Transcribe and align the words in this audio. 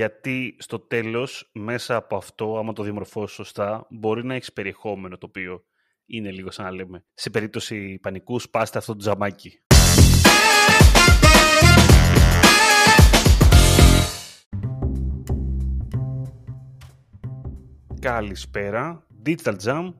γιατί 0.00 0.56
στο 0.58 0.78
τέλος 0.78 1.50
μέσα 1.52 1.96
από 1.96 2.16
αυτό, 2.16 2.58
άμα 2.58 2.72
το 2.72 2.82
διαμορφώσει 2.82 3.34
σωστά, 3.34 3.86
μπορεί 3.90 4.24
να 4.24 4.34
έχεις 4.34 4.52
περιεχόμενο 4.52 5.18
το 5.18 5.26
οποίο 5.26 5.64
είναι 6.06 6.30
λίγο 6.30 6.50
σαν 6.50 6.64
να 6.64 6.70
λέμε. 6.70 7.04
Σε 7.14 7.30
περίπτωση 7.30 7.98
πανικού, 8.02 8.38
σπάστε 8.38 8.78
αυτό 8.78 8.92
το 8.92 8.98
τζαμάκι. 8.98 9.52
Καλησπέρα, 18.00 19.06
Digital 19.26 19.56
Jam. 19.64 19.92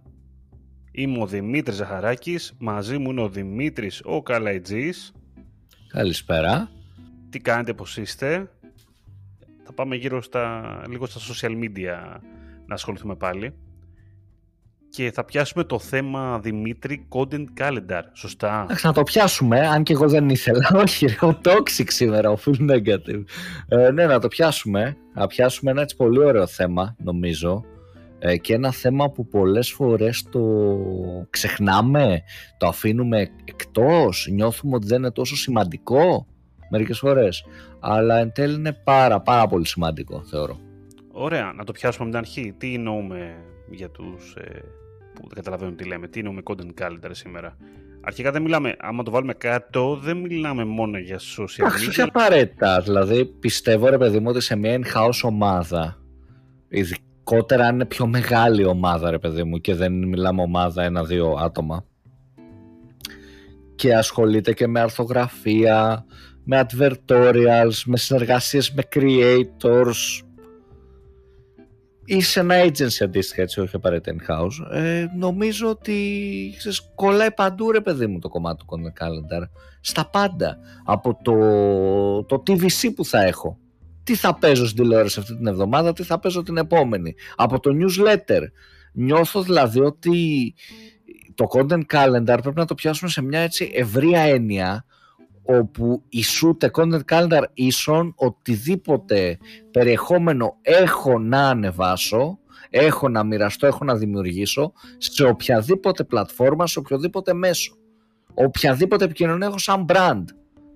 Είμαι 0.93 1.23
ο 1.23 1.27
Δημήτρης 1.27 1.77
Ζαχαράκης, 1.77 2.57
μαζί 2.59 2.99
μου 2.99 3.11
είναι 3.11 3.23
ο 3.23 3.29
Δημήτρης 3.29 4.03
ο 4.05 4.23
Καλαϊτζής. 4.23 5.13
Καλησπέρα. 5.89 6.71
Τι 7.31 7.39
κάνετε, 7.39 7.75
πώς 7.75 7.97
είστε; 7.97 8.51
Θα 9.71 9.77
πάμε 9.77 9.97
γύρω 9.97 10.23
στα, 10.23 10.63
λίγο 10.89 11.07
στα 11.07 11.21
social 11.21 11.51
media 11.51 12.21
να 12.67 12.75
ασχοληθούμε 12.75 13.15
πάλι. 13.15 13.55
Και 14.91 15.11
θα 15.11 15.25
πιάσουμε 15.25 15.65
το 15.65 15.79
θέμα 15.79 16.39
Δημήτρη 16.39 17.09
Content 17.09 17.45
Calendar, 17.59 18.03
σωστά. 18.13 18.67
Να 18.83 18.93
το 18.93 19.03
πιάσουμε, 19.03 19.61
αν 19.61 19.83
και 19.83 19.93
εγώ 19.93 20.09
δεν 20.09 20.29
ήθελα. 20.29 20.71
Όχι, 20.85 21.07
ρε, 21.07 21.27
ο 21.27 21.41
Toxic 21.45 21.85
σήμερα, 21.87 22.31
ο 22.31 22.39
Full 22.45 22.71
Negative. 22.71 23.25
Ε, 23.69 23.91
ναι, 23.91 24.07
να 24.07 24.19
το 24.19 24.29
πιάσουμε. 24.29 24.97
Να 25.15 25.27
πιάσουμε 25.27 25.71
ένα 25.71 25.83
έτσι 25.83 25.97
πολύ 25.97 26.19
ωραίο 26.19 26.47
θέμα, 26.47 26.97
νομίζω. 26.99 27.65
Ε, 28.19 28.37
και 28.37 28.55
ένα 28.55 28.73
θέμα 28.73 29.11
που 29.11 29.27
πολλές 29.27 29.71
φορές 29.71 30.23
το 30.31 30.41
ξεχνάμε, 31.31 32.23
το 32.59 32.67
αφήνουμε 32.67 33.31
εκτός, 33.45 34.29
νιώθουμε 34.31 34.75
ότι 34.75 34.87
δεν 34.87 34.99
είναι 34.99 35.13
τόσο 35.13 35.37
σημαντικό 35.37 36.27
μερικές 36.71 36.99
φορές. 36.99 37.45
Αλλά 37.81 38.19
εν 38.19 38.33
τέλει 38.33 38.55
είναι 38.55 38.73
πάρα 38.73 39.21
πάρα 39.21 39.47
πολύ 39.47 39.67
σημαντικό 39.67 40.23
θεωρώ. 40.25 40.59
Ωραία, 41.13 41.53
να 41.57 41.65
το 41.65 41.73
πιάσουμε 41.73 42.09
από 42.09 42.17
την 42.17 42.27
αρχή. 42.27 42.55
Τι 42.59 42.75
εννοούμε 42.75 43.35
για 43.71 43.91
τους 43.91 44.35
ε, 44.35 44.63
που 45.15 45.23
δεν 45.27 45.35
καταλαβαίνουν 45.35 45.77
τι 45.77 45.85
λέμε, 45.85 46.09
τι 46.09 46.19
εννοούμε 46.19 46.41
content 46.45 46.83
calendar 46.83 47.11
σήμερα. 47.11 47.57
Αρχικά 48.03 48.31
δεν 48.31 48.43
μιλάμε, 48.43 48.75
άμα 48.79 49.03
το 49.03 49.11
βάλουμε 49.11 49.35
κάτω, 49.35 49.97
δεν 49.97 50.17
μιλάμε 50.17 50.65
μόνο 50.65 50.99
για 50.99 51.19
social 51.19 51.67
media. 51.67 51.89
Όχι 51.89 52.01
απαραίτητα. 52.01 52.81
Δηλαδή, 52.81 53.25
πιστεύω 53.25 53.89
ρε 53.89 53.99
παιδί 53.99 54.19
μου 54.19 54.27
ότι 54.29 54.41
σε 54.41 54.57
μια 54.57 54.81
in-house 54.81 55.21
ομάδα, 55.23 55.99
ειδικότερα 56.69 57.67
αν 57.67 57.75
είναι 57.75 57.85
πιο 57.85 58.07
μεγάλη 58.07 58.65
ομάδα, 58.65 59.11
ρε 59.11 59.19
παιδί 59.19 59.45
μου, 59.45 59.59
και 59.59 59.75
δεν 59.75 59.93
μιλάμε 59.93 60.43
ομάδα 60.43 60.83
ένα-δύο 60.83 61.37
άτομα, 61.41 61.85
και 63.75 63.95
ασχολείται 63.95 64.53
και 64.53 64.67
με 64.67 64.81
αρθογραφία, 64.81 66.05
με 66.53 66.67
advertorials, 66.69 67.83
με 67.85 67.97
συνεργασίες 67.97 68.73
με 68.73 68.83
creators. 68.95 70.23
Ή 72.05 72.21
σε 72.21 72.41
ένα 72.41 72.55
agency 72.65 73.03
αντίστοιχα 73.03 73.43
έτσι 73.43 73.61
όχι 73.61 73.77
απαραίτητα 73.77 74.17
in-house. 74.17 74.77
Ε, 74.77 75.07
νομίζω 75.17 75.69
ότι 75.69 75.95
ξέρεις, 76.57 76.91
κολλάει 76.95 77.33
παντού 77.33 77.71
ρε 77.71 77.81
παιδί 77.81 78.07
μου 78.07 78.19
το 78.19 78.29
κομμάτι 78.29 78.65
του 78.65 78.67
content 78.69 79.05
calendar. 79.05 79.49
Στα 79.81 80.11
πάντα. 80.11 80.59
Από 80.85 81.19
το, 81.23 81.35
το 82.25 82.43
TVC 82.47 82.95
που 82.95 83.05
θα 83.05 83.23
έχω. 83.23 83.59
Τι 84.03 84.15
θα 84.15 84.35
παίζω 84.35 84.67
στην 84.67 84.83
τηλεόραση 84.83 85.21
αυτή 85.21 85.37
την 85.37 85.47
εβδομάδα 85.47 85.93
τι 85.93 86.03
θα 86.03 86.19
παίζω 86.19 86.43
την 86.43 86.57
επόμενη. 86.57 87.15
Από 87.37 87.61
το 87.61 87.71
newsletter. 87.75 88.43
Νιώθω 88.93 89.43
δηλαδή 89.43 89.81
ότι 89.81 90.55
το 91.35 91.47
content 91.53 91.83
calendar 91.93 92.39
πρέπει 92.43 92.59
να 92.59 92.65
το 92.65 92.75
πιάσουμε 92.75 93.11
σε 93.11 93.23
μια 93.23 93.41
έτσι 93.41 93.71
ευρία 93.75 94.21
έννοια 94.21 94.85
όπου 95.59 96.03
ισούται 96.09 96.71
content 96.75 97.01
calendar 97.09 97.43
ίσον 97.55 98.13
οτιδήποτε 98.17 99.39
περιεχόμενο 99.71 100.57
έχω 100.63 101.19
να 101.19 101.49
ανεβάσω, 101.49 102.39
έχω 102.71 103.09
να 103.09 103.25
μοιραστώ, 103.25 103.67
έχω 103.67 103.85
να 103.85 103.97
δημιουργήσω 103.97 104.73
σε 104.99 105.25
οποιαδήποτε 105.25 106.05
πλατφόρμα, 106.05 106.67
σε 106.67 106.79
οποιοδήποτε 106.79 107.35
μέσο. 107.35 107.77
Οποιαδήποτε 108.35 109.05
επικοινωνία 109.05 109.47
έχω 109.47 109.59
σαν 109.59 109.85
brand, 109.89 110.25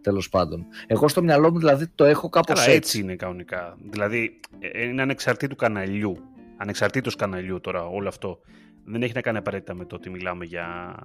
τέλος 0.00 0.28
πάντων. 0.28 0.66
Εγώ 0.86 1.08
στο 1.08 1.22
μυαλό 1.22 1.50
μου 1.50 1.58
δηλαδή 1.58 1.86
το 1.86 2.04
έχω 2.04 2.28
κάπως 2.28 2.60
Καλά, 2.60 2.74
έτσι. 2.74 2.76
έτσι 2.76 3.00
είναι 3.00 3.16
κανονικά. 3.16 3.76
Δηλαδή 3.90 4.40
ε, 4.58 4.86
είναι 4.86 5.02
ανεξαρτήτου 5.02 5.56
καναλιού. 5.56 6.16
Ανεξαρτήτως 6.56 7.16
καναλιού 7.16 7.60
τώρα 7.60 7.86
όλο 7.86 8.08
αυτό 8.08 8.38
δεν 8.84 9.02
έχει 9.02 9.12
να 9.14 9.20
κάνει 9.20 9.38
απαραίτητα 9.38 9.74
με 9.74 9.84
το 9.84 9.94
ότι 9.96 10.10
μιλάμε 10.10 10.44
για 10.44 10.96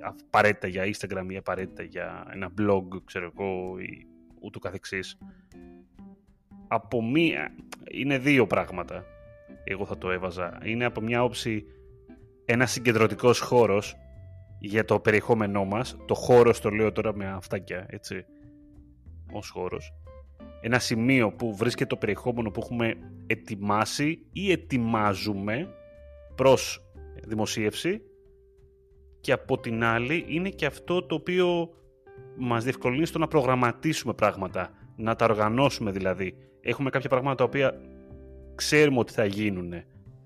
απαραίτητα 0.00 0.66
για 0.66 0.84
Instagram 0.84 1.26
ή 1.28 1.36
απαραίτητα 1.36 1.82
για 1.82 2.26
ένα 2.32 2.50
blog, 2.58 3.02
ξέρω 3.04 3.32
εγώ, 3.34 3.78
ή 3.78 4.06
ούτω 4.40 4.58
καθεξής. 4.58 5.18
Από 6.68 7.02
μία, 7.02 7.54
είναι 7.90 8.18
δύο 8.18 8.46
πράγματα, 8.46 9.04
εγώ 9.64 9.86
θα 9.86 9.98
το 9.98 10.10
έβαζα. 10.10 10.58
Είναι 10.64 10.84
από 10.84 11.00
μια 11.00 11.22
όψη 11.22 11.64
ένας 12.44 12.70
συγκεντρωτικός 12.70 13.40
χώρος 13.40 13.96
για 14.58 14.84
το 14.84 15.00
περιεχόμενό 15.00 15.64
μας. 15.64 15.96
Το 16.06 16.14
χώρος 16.14 16.60
το 16.60 16.70
λέω 16.70 16.92
τώρα 16.92 17.14
με 17.14 17.26
αυτάκια, 17.26 17.86
έτσι, 17.88 18.24
ως 19.32 19.50
χώρος. 19.50 19.92
Ένα 20.60 20.78
σημείο 20.78 21.32
που 21.32 21.56
βρίσκεται 21.56 21.88
το 21.88 21.96
περιεχόμενο 21.96 22.50
που 22.50 22.60
έχουμε 22.62 22.94
ετοιμάσει 23.26 24.26
ή 24.32 24.50
ετοιμάζουμε 24.50 25.68
προς 26.34 26.85
δημοσίευση 27.24 28.02
και 29.20 29.32
από 29.32 29.58
την 29.58 29.84
άλλη 29.84 30.24
είναι 30.28 30.48
και 30.48 30.66
αυτό 30.66 31.02
το 31.02 31.14
οποίο 31.14 31.70
μας 32.36 32.64
διευκολύνει 32.64 33.06
στο 33.06 33.18
να 33.18 33.28
προγραμματίσουμε 33.28 34.14
πράγματα, 34.14 34.70
να 34.96 35.16
τα 35.16 35.24
οργανώσουμε 35.24 35.90
δηλαδή. 35.90 36.34
Έχουμε 36.60 36.90
κάποια 36.90 37.08
πράγματα 37.08 37.36
τα 37.36 37.44
οποία 37.44 37.80
ξέρουμε 38.54 38.98
ότι 38.98 39.12
θα 39.12 39.24
γίνουν. 39.24 39.72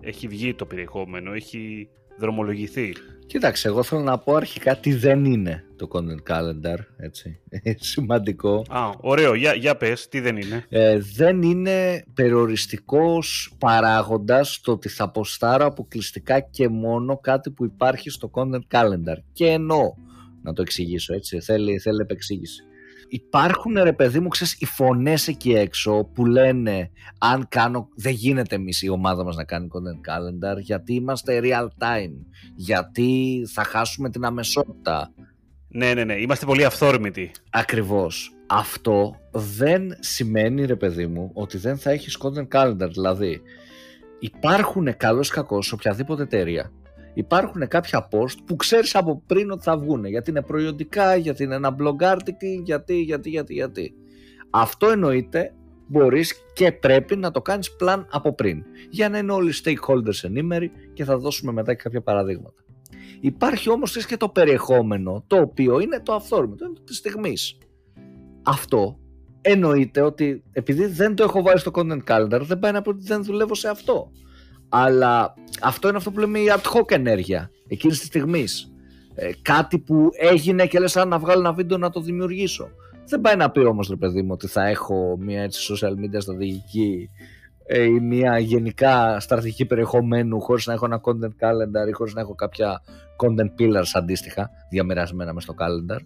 Έχει 0.01 0.27
βγει 0.27 0.53
το 0.53 0.65
περιεχόμενο, 0.65 1.33
έχει 1.33 1.89
δρομολογηθεί. 2.21 2.93
Κοίταξε, 3.25 3.67
εγώ 3.67 3.83
θέλω 3.83 4.01
να 4.01 4.17
πω 4.17 4.35
αρχικά 4.35 4.75
τι 4.75 4.93
δεν 4.93 5.25
είναι 5.25 5.63
το 5.75 5.87
content 5.91 6.33
calendar, 6.33 6.77
έτσι, 6.97 7.39
σημαντικό. 7.91 8.65
Α, 8.69 8.89
ωραίο, 8.99 9.33
για, 9.33 9.53
για 9.53 9.77
πες, 9.77 10.07
τι 10.07 10.19
δεν 10.19 10.37
είναι. 10.37 10.65
Ε, 10.69 10.99
δεν 11.15 11.41
είναι 11.41 12.03
περιοριστικός 12.13 13.55
παράγοντας 13.57 14.61
το 14.61 14.71
ότι 14.71 14.89
θα 14.89 15.11
ποστάρω 15.11 15.65
αποκλειστικά 15.65 16.39
και 16.39 16.69
μόνο 16.69 17.17
κάτι 17.17 17.51
που 17.51 17.65
υπάρχει 17.65 18.09
στο 18.09 18.31
content 18.33 18.77
calendar. 18.77 19.17
Και 19.33 19.45
εννοώ, 19.45 19.93
να 20.43 20.53
το 20.53 20.61
εξηγήσω 20.61 21.13
έτσι, 21.13 21.39
θέλει, 21.39 21.79
θέλει 21.79 22.01
επεξήγηση 22.01 22.63
υπάρχουν 23.13 23.83
ρε 23.83 23.93
παιδί 23.93 24.19
μου 24.19 24.27
ξέρεις 24.27 24.55
οι 24.59 24.65
φωνές 24.65 25.27
εκεί 25.27 25.53
έξω 25.53 26.09
που 26.13 26.25
λένε 26.25 26.91
αν 27.19 27.47
κάνω 27.49 27.87
δεν 27.95 28.13
γίνεται 28.13 28.55
εμείς 28.55 28.81
η 28.81 28.89
ομάδα 28.89 29.23
μας 29.23 29.35
να 29.35 29.43
κάνει 29.43 29.67
content 29.71 30.09
calendar 30.09 30.57
γιατί 30.59 30.93
είμαστε 30.93 31.39
real 31.43 31.65
time 31.65 32.13
γιατί 32.55 33.43
θα 33.53 33.63
χάσουμε 33.63 34.09
την 34.09 34.25
αμεσότητα 34.25 35.13
ναι 35.67 35.93
ναι 35.93 36.03
ναι 36.03 36.13
είμαστε 36.13 36.45
πολύ 36.45 36.65
αυθόρμητοι. 36.65 37.31
Ακριβώς. 37.49 38.31
Αυτό 38.47 39.15
δεν 39.31 39.95
σημαίνει 39.99 40.65
ρε 40.65 40.75
παιδί 40.75 41.07
μου 41.07 41.31
ότι 41.33 41.57
δεν 41.57 41.77
θα 41.77 41.91
έχεις 41.91 42.17
content 42.21 42.47
calendar 42.57 42.89
δηλαδή 42.91 43.41
υπάρχουν 44.19 44.97
καλώς 44.97 45.29
κακός 45.29 45.71
οποιαδήποτε 45.71 46.23
εταιρεία 46.23 46.71
υπάρχουν 47.13 47.67
κάποια 47.67 48.07
post 48.11 48.37
που 48.45 48.55
ξέρεις 48.55 48.95
από 48.95 49.23
πριν 49.25 49.51
ότι 49.51 49.63
θα 49.63 49.77
βγουν 49.77 50.05
γιατί 50.05 50.29
είναι 50.29 50.41
προϊόντικά, 50.41 51.15
γιατί 51.15 51.43
είναι 51.43 51.55
ένα 51.55 51.75
blog 51.79 52.13
article, 52.13 52.63
γιατί, 52.63 53.01
γιατί, 53.01 53.29
γιατί, 53.29 53.53
γιατί. 53.53 53.93
Αυτό 54.49 54.89
εννοείται 54.89 55.53
μπορείς 55.87 56.35
και 56.53 56.71
πρέπει 56.71 57.15
να 57.15 57.31
το 57.31 57.41
κάνεις 57.41 57.75
πλάν 57.75 58.07
από 58.11 58.33
πριν 58.33 58.63
για 58.89 59.09
να 59.09 59.17
είναι 59.17 59.31
όλοι 59.31 59.49
οι 59.49 59.53
stakeholders 59.63 60.23
ενήμεροι 60.23 60.71
και 60.93 61.03
θα 61.03 61.17
δώσουμε 61.17 61.51
μετά 61.51 61.73
και 61.73 61.81
κάποια 61.83 62.01
παραδείγματα. 62.01 62.63
Υπάρχει 63.19 63.69
όμως 63.69 64.05
και 64.05 64.17
το 64.17 64.29
περιεχόμενο 64.29 65.23
το 65.27 65.37
οποίο 65.37 65.79
είναι 65.79 65.99
το 65.99 66.13
αυθόρμητο, 66.13 66.65
είναι 66.65 66.79
της 66.83 66.97
στιγμής. 66.97 67.57
Αυτό 68.43 68.99
εννοείται 69.41 70.01
ότι 70.01 70.43
επειδή 70.51 70.85
δεν 70.85 71.15
το 71.15 71.23
έχω 71.23 71.41
βάλει 71.41 71.59
στο 71.59 71.71
content 71.73 72.03
calendar 72.07 72.41
δεν 72.41 72.59
πάει 72.59 72.71
να 72.71 72.81
πω 72.81 72.89
ότι 72.89 73.03
δεν 73.03 73.23
δουλεύω 73.23 73.55
σε 73.55 73.69
αυτό. 73.69 74.11
Αλλά 74.73 75.33
αυτό 75.61 75.87
είναι 75.87 75.97
αυτό 75.97 76.11
που 76.11 76.19
λέμε 76.19 76.39
η 76.39 76.45
ad 76.49 76.77
hoc 76.77 76.91
ενέργεια 76.91 77.49
εκείνης 77.67 77.99
της 77.99 78.07
στιγμής. 78.07 78.71
Ε, 79.15 79.29
κάτι 79.41 79.79
που 79.79 80.09
έγινε 80.19 80.65
και 80.65 80.79
λες 80.79 80.95
να 80.95 81.19
βγάλω 81.19 81.39
ένα 81.39 81.53
βίντεο 81.53 81.77
να 81.77 81.89
το 81.89 82.01
δημιουργήσω. 82.01 82.69
Δεν 83.07 83.21
πάει 83.21 83.35
να 83.35 83.51
πει 83.51 83.59
όμως 83.59 83.87
ρε 83.89 83.95
παιδί 83.95 84.21
μου 84.21 84.29
ότι 84.31 84.47
θα 84.47 84.67
έχω 84.67 85.17
μια 85.19 85.41
έτσι 85.41 85.73
social 85.73 85.91
media 85.91 86.17
στρατηγική 86.17 87.09
ε, 87.65 87.83
ή 87.83 87.99
μια 87.99 88.39
γενικά 88.39 89.19
στρατηγική 89.19 89.65
περιεχομένου 89.65 90.41
χωρίς 90.41 90.65
να 90.65 90.73
έχω 90.73 90.85
ένα 90.85 91.01
content 91.03 91.45
calendar 91.45 91.89
ή 91.89 91.91
χωρίς 91.91 92.13
να 92.13 92.21
έχω 92.21 92.35
κάποια 92.35 92.81
content 93.23 93.61
pillars 93.61 93.89
αντίστοιχα 93.93 94.49
διαμερασμένα 94.69 95.33
μες 95.33 95.43
στο 95.43 95.53
calendar. 95.57 95.99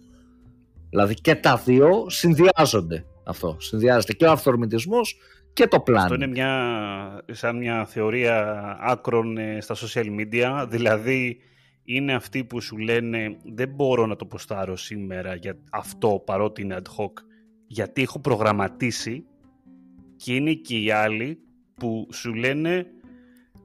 Δηλαδή 0.90 1.14
και 1.14 1.34
τα 1.34 1.56
δύο 1.56 2.06
συνδυάζονται 2.08 3.04
αυτό. 3.24 3.56
Συνδυάζεται 3.58 4.12
και 4.12 4.24
ο 4.24 4.30
αυθορμητισμός 4.30 5.18
και 5.56 5.66
το 5.66 5.80
πλάνο. 5.80 6.02
Αυτό 6.02 6.14
είναι 6.14 6.26
μια, 6.26 7.24
σαν 7.32 7.56
μια 7.56 7.84
θεωρία 7.84 8.76
άκρων 8.80 9.38
ε, 9.38 9.60
στα 9.60 9.74
social 9.74 10.06
media, 10.20 10.66
δηλαδή 10.68 11.38
είναι 11.84 12.14
αυτοί 12.14 12.44
που 12.44 12.60
σου 12.60 12.76
λένε 12.76 13.36
δεν 13.44 13.68
μπορώ 13.68 14.06
να 14.06 14.16
το 14.16 14.26
ποστάρω 14.26 14.76
σήμερα 14.76 15.34
για 15.34 15.58
αυτό 15.70 16.22
παρότι 16.26 16.62
είναι 16.62 16.76
ad 16.76 16.88
hoc, 16.96 17.12
γιατί 17.66 18.02
έχω 18.02 18.20
προγραμματίσει 18.20 19.26
Και 20.16 20.34
είναι 20.34 20.52
και 20.52 20.78
οι 20.78 20.90
άλλοι 20.90 21.38
που 21.74 22.08
σου 22.12 22.34
λένε 22.34 22.86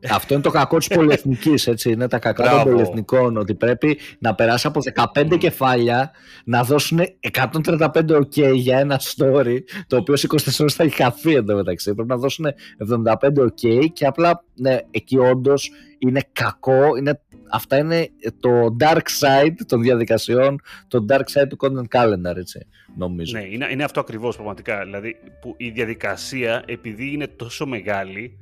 αυτό 0.17 0.33
είναι 0.33 0.43
το 0.43 0.49
κακό 0.49 0.77
της 0.77 0.87
πολυεθνικής, 0.87 1.67
έτσι. 1.67 1.91
Είναι 1.91 2.07
τα 2.07 2.19
κακά 2.19 2.49
των 2.49 2.63
πολυεθνικών. 2.63 3.37
Ότι 3.37 3.55
πρέπει 3.55 3.97
να 4.19 4.35
περάσει 4.35 4.67
από 4.67 4.79
15 5.13 5.37
κεφάλια 5.37 6.11
να 6.43 6.63
δώσουν 6.63 6.99
135 7.31 7.89
OK 8.09 8.53
για 8.53 8.79
ένα 8.79 8.99
story, 9.15 9.57
το 9.87 9.97
οποίο 9.97 10.15
σε 10.15 10.27
24 10.31 10.35
ώρες 10.59 10.73
θα 10.73 10.83
έχει 10.83 10.95
χαθεί 10.95 11.35
εντωμεταξύ. 11.35 11.93
Πρέπει 11.93 12.09
να 12.09 12.17
δώσουν 12.17 12.45
75 12.89 13.13
OK 13.21 13.85
και 13.93 14.05
απλά 14.05 14.43
ναι, 14.55 14.77
εκεί 14.91 15.17
όντως 15.17 15.71
είναι 15.97 16.21
κακό. 16.31 16.95
Είναι, 16.97 17.21
αυτά 17.51 17.77
είναι 17.77 18.09
το 18.39 18.75
dark 18.79 19.05
side 19.19 19.55
των 19.65 19.81
διαδικασιών, 19.81 20.61
το 20.87 21.05
dark 21.09 21.23
side 21.33 21.47
του 21.49 21.57
content 21.61 21.99
calendar, 21.99 22.35
έτσι, 22.35 22.67
νομίζω. 22.97 23.37
Ναι, 23.37 23.45
είναι, 23.45 23.67
είναι 23.71 23.83
αυτό 23.83 23.99
ακριβώς 23.99 24.35
πραγματικά. 24.35 24.83
Δηλαδή, 24.83 25.15
που 25.41 25.53
η 25.57 25.69
διαδικασία, 25.69 26.63
επειδή 26.65 27.11
είναι 27.13 27.27
τόσο 27.27 27.65
μεγάλη, 27.65 28.37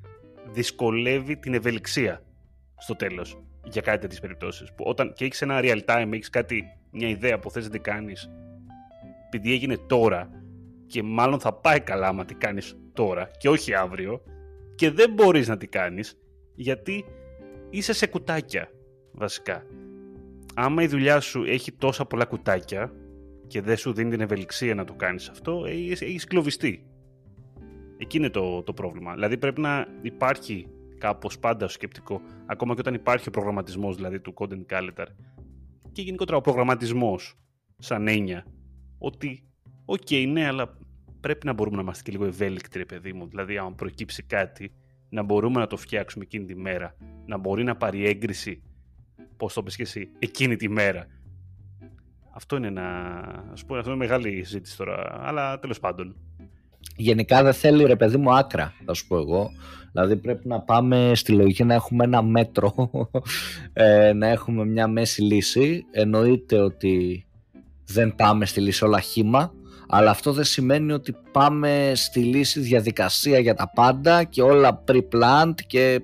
δυσκολεύει 0.52 1.38
την 1.38 1.54
ευελιξία 1.54 2.24
στο 2.78 2.96
τέλος 2.96 3.44
για 3.64 3.82
κάτι 3.82 4.00
τέτοιες 4.00 4.20
περιπτώσεις. 4.20 4.74
Που 4.74 4.84
όταν 4.88 5.14
και 5.14 5.26
έχεις 5.26 5.42
ένα 5.42 5.60
real 5.64 5.80
time, 5.86 6.10
έχεις 6.14 6.30
κάτι, 6.30 6.64
μια 6.92 7.10
ιδέα 7.10 7.40
που 7.40 7.52
θες 7.52 7.64
να 7.64 7.70
την 7.70 7.82
κάνεις, 7.82 8.30
επειδή 9.26 9.54
έγινε 9.54 9.78
τώρα 9.78 10.30
και 10.88 11.04
μάλλον 11.04 11.40
θα 11.40 11.54
πάει 11.54 11.80
καλά 11.80 12.08
άμα 12.08 12.26
την 12.26 12.38
κάνεις 12.38 12.78
τώρα 12.94 13.32
και 13.38 13.50
όχι 13.50 13.74
αύριο, 13.74 14.22
και 14.76 14.92
δεν 14.92 15.14
μπορείς 15.14 15.48
να 15.48 15.58
την 15.58 15.70
κάνεις 15.70 16.20
γιατί 16.56 17.06
είσαι 17.70 17.94
σε 17.94 18.08
κουτάκια 18.08 18.72
βασικά. 19.12 19.66
Άμα 20.56 20.84
η 20.84 20.88
δουλειά 20.88 21.20
σου 21.20 21.44
έχει 21.44 21.72
τόσα 21.72 22.06
πολλά 22.06 22.26
κουτάκια 22.26 22.94
και 23.48 23.62
δεν 23.62 23.78
σου 23.78 23.94
δίνει 23.94 24.10
την 24.10 24.22
ευελιξία 24.22 24.76
να 24.76 24.86
το 24.86 24.94
κάνεις 24.94 25.30
αυτό, 25.30 25.64
έχεις 25.66 26.26
κλωβιστεί. 26.26 26.89
Εκεί 28.02 28.18
είναι 28.18 28.30
το, 28.30 28.64
το 28.64 28.74
πρόβλημα. 28.74 29.14
Δηλαδή 29.14 29.38
πρέπει 29.38 29.62
να 29.62 29.88
υπάρχει 30.02 30.68
κάπως 30.98 31.40
πάντα 31.40 31.68
σκεπτικό, 31.68 32.22
ακόμα 32.46 32.74
και 32.74 32.80
όταν 32.80 32.94
υπάρχει 32.94 33.28
ο 33.28 33.32
προγραμματισμός 33.32 33.96
δηλαδή 33.96 34.20
του 34.20 34.34
content 34.38 34.66
calendar 34.70 35.06
και 35.92 36.02
γενικότερα 36.02 36.38
ο 36.38 36.42
προγραμματισμός 36.42 37.36
σαν 37.78 38.08
έννοια, 38.08 38.46
ότι 38.98 39.44
οκ, 39.86 40.02
okay, 40.10 40.28
ναι, 40.32 40.48
αλλά 40.48 40.78
πρέπει 41.20 41.46
να 41.46 41.54
μπορούμε 41.54 41.76
να 41.76 41.82
είμαστε 41.82 42.04
και 42.04 42.12
λίγο 42.12 42.26
ευέλικτοι, 42.26 42.78
ρε 42.78 42.86
παιδί 42.86 43.14
μου. 43.14 43.28
Δηλαδή, 43.28 43.58
αν 43.58 43.76
προκύψει 43.76 44.24
κάτι, 44.24 44.72
να 45.10 45.24
μπορούμε 45.24 45.60
να 45.60 45.68
το 45.68 45.78
φτιάξουμε 45.78 46.24
εκείνη 46.24 46.46
τη 46.46 46.56
μέρα, 46.56 46.96
να 47.26 47.38
μπορεί 47.38 47.64
να 47.64 47.76
πάρει 47.76 48.06
έγκριση, 48.06 48.64
πώς 49.38 49.54
το 49.54 49.64
πες 49.64 49.76
και 49.76 49.82
εσύ, 49.82 50.10
εκείνη 50.20 50.56
τη 50.56 50.70
μέρα. 50.70 51.08
Αυτό 52.34 52.56
είναι 52.56 52.68
ένα, 52.68 52.88
ας 53.52 53.66
πούμε, 53.66 53.80
αυτό 53.80 53.92
είναι 53.92 54.00
μεγάλη 54.00 54.44
συζήτηση 54.44 54.78
τώρα, 54.78 55.20
αλλά 55.28 55.60
τέλος 55.60 55.80
πάντων 55.80 56.16
γενικά 56.96 57.44
δεν 57.44 57.54
θέλει 57.54 57.86
ρε 57.86 57.96
παιδί 57.96 58.18
μου 58.18 58.36
άκρα, 58.36 58.74
θα 58.86 58.94
σου 58.94 59.08
πω 59.08 59.18
εγώ. 59.18 59.52
Δηλαδή 59.92 60.16
πρέπει 60.16 60.48
να 60.48 60.60
πάμε 60.60 61.12
στη 61.16 61.32
λογική 61.32 61.64
να 61.64 61.74
έχουμε 61.74 62.04
ένα 62.04 62.22
μέτρο, 62.22 62.90
ε, 63.74 64.14
να 64.14 64.28
έχουμε 64.28 64.66
μια 64.66 64.88
μέση 64.88 65.22
λύση. 65.22 65.86
Εννοείται 65.92 66.60
ότι 66.60 67.26
δεν 67.86 68.16
πάμε 68.16 68.46
στη 68.46 68.62
λύση 68.62 68.86
όλα 68.86 69.00
χήμα, 69.00 69.54
αλλά 69.88 70.10
αυτό 70.10 70.34
δεν 70.34 70.44
σημαίνει 70.44 70.92
ότι 70.92 71.16
πάμε 71.32 71.92
στη 71.96 72.20
λύση 72.20 72.60
διαδικασία 72.60 73.40
για 73.40 73.56
τα 73.56 73.72
πάντα 73.76 74.24
και 74.24 74.42
όλα 74.42 74.84
pre-planned 74.88 75.56
και 75.68 76.02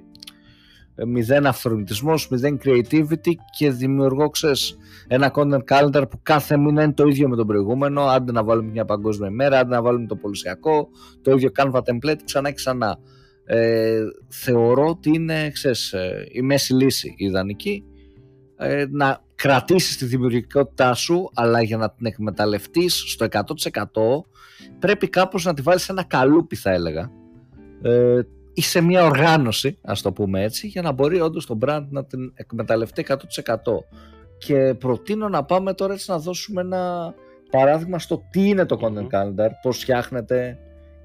μηδέν 1.07 1.45
αυθορμητισμός, 1.45 2.27
μηδέν 2.29 2.59
creativity 2.63 3.31
και 3.57 3.71
δημιουργώ, 3.71 4.29
ξέρεις, 4.29 4.77
ένα 5.07 5.31
content 5.35 5.63
calendar 5.69 6.03
που 6.09 6.19
κάθε 6.23 6.57
μήνα 6.57 6.83
είναι 6.83 6.93
το 6.93 7.07
ίδιο 7.07 7.29
με 7.29 7.35
τον 7.35 7.47
προηγούμενο, 7.47 8.01
άντε 8.01 8.31
να 8.31 8.43
βάλουμε 8.43 8.71
μια 8.71 8.85
παγκόσμια 8.85 9.29
ημέρα, 9.29 9.59
άντε 9.59 9.75
να 9.75 9.81
βάλουμε 9.81 10.07
το 10.07 10.15
πολυσιακό, 10.15 10.89
το 11.21 11.31
ίδιο 11.31 11.49
Canva 11.57 11.79
template 11.79 12.19
ξανά 12.25 12.49
και 12.49 12.55
ξανά. 12.55 12.97
Ε, 13.45 14.01
θεωρώ 14.27 14.87
ότι 14.87 15.09
είναι, 15.13 15.49
ξέρεις, 15.49 15.93
ε, 15.93 16.27
η 16.31 16.41
μέση 16.41 16.73
λύση 16.73 17.15
η 17.17 17.25
ιδανική, 17.25 17.83
ε, 18.57 18.85
να 18.89 19.23
κρατήσεις 19.35 19.97
τη 19.97 20.05
δημιουργικότητά 20.05 20.93
σου, 20.93 21.31
αλλά 21.33 21.61
για 21.61 21.77
να 21.77 21.91
την 21.91 22.05
εκμεταλλευτείς 22.05 23.03
στο 23.07 23.25
100% 23.25 24.25
πρέπει 24.79 25.09
κάπως 25.09 25.45
να 25.45 25.53
τη 25.53 25.61
βάλεις 25.61 25.83
σε 25.83 25.91
ένα 25.91 26.03
καλούπι 26.03 26.55
θα 26.55 26.71
έλεγα, 26.71 27.11
ε, 27.81 28.19
ή 28.55 28.61
σε 28.61 28.81
μια 28.81 29.05
οργάνωση, 29.05 29.77
ας 29.81 30.01
το 30.01 30.11
πούμε 30.11 30.43
έτσι, 30.43 30.67
για 30.67 30.81
να 30.81 30.91
μπορεί 30.91 31.21
όντως 31.21 31.45
το 31.45 31.57
brand 31.61 31.85
να 31.89 32.05
την 32.05 32.31
εκμεταλλευτεί 32.35 33.05
100%. 33.07 33.15
Και 34.37 34.75
προτείνω 34.79 35.29
να 35.29 35.43
πάμε 35.43 35.73
τώρα 35.73 35.93
έτσι 35.93 36.11
να 36.11 36.19
δώσουμε 36.19 36.61
ένα 36.61 37.13
παράδειγμα 37.51 37.99
στο 37.99 38.23
τι 38.31 38.47
είναι 38.47 38.65
το 38.65 38.79
content 38.81 39.07
calendar, 39.07 39.49
πώς 39.61 39.77
φτιάχνεται 39.77 40.59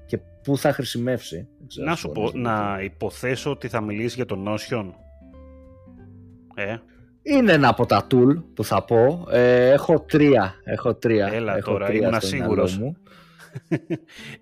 και 0.05 0.19
πού 0.43 0.57
θα 0.57 0.73
χρησιμεύσει. 0.73 1.47
να 1.83 1.95
σου 1.95 2.09
πω, 2.09 2.31
να 2.33 2.79
υποθέσω 2.83 3.51
ότι 3.51 3.67
θα 3.67 3.81
μιλήσεις 3.81 4.15
για 4.15 4.25
το 4.25 4.43
Notion. 4.47 4.89
Ε. 6.55 6.75
Είναι 7.23 7.51
ένα 7.51 7.67
από 7.67 7.85
τα 7.85 8.07
tool 8.11 8.43
που 8.53 8.63
θα 8.63 8.83
πω. 8.83 9.27
Ε, 9.31 9.69
έχω 9.69 9.99
τρία. 9.99 10.53
Έχω 10.63 10.95
τρία. 10.95 11.29
Έλα 11.33 11.57
έχω 11.57 11.71
τώρα, 11.71 11.93
ήμουν 11.93 12.21
σίγουρος. 12.21 12.77
Μου. 12.77 12.95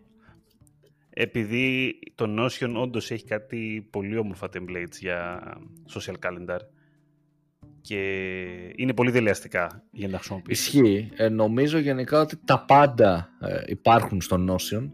επειδή 1.21 1.99
το 2.15 2.25
Notion 2.37 2.73
όντως 2.75 3.11
έχει 3.11 3.23
κάτι 3.23 3.87
πολύ 3.89 4.17
όμορφα 4.17 4.49
templates 4.53 4.97
για 4.99 5.41
social 5.95 6.13
calendar 6.25 6.59
και 7.81 7.95
είναι 8.75 8.93
πολύ 8.93 9.11
δελεαστικά 9.11 9.83
για 9.91 10.07
να 10.07 10.17
χρησιμοποιήσεις. 10.17 10.73
Ισχύει. 10.73 11.09
Ε, 11.15 11.29
νομίζω 11.29 11.77
γενικά 11.77 12.21
ότι 12.21 12.37
τα 12.45 12.65
πάντα 12.67 13.29
ε, 13.41 13.61
υπάρχουν 13.65 14.21
στο 14.21 14.45
Notion 14.49 14.89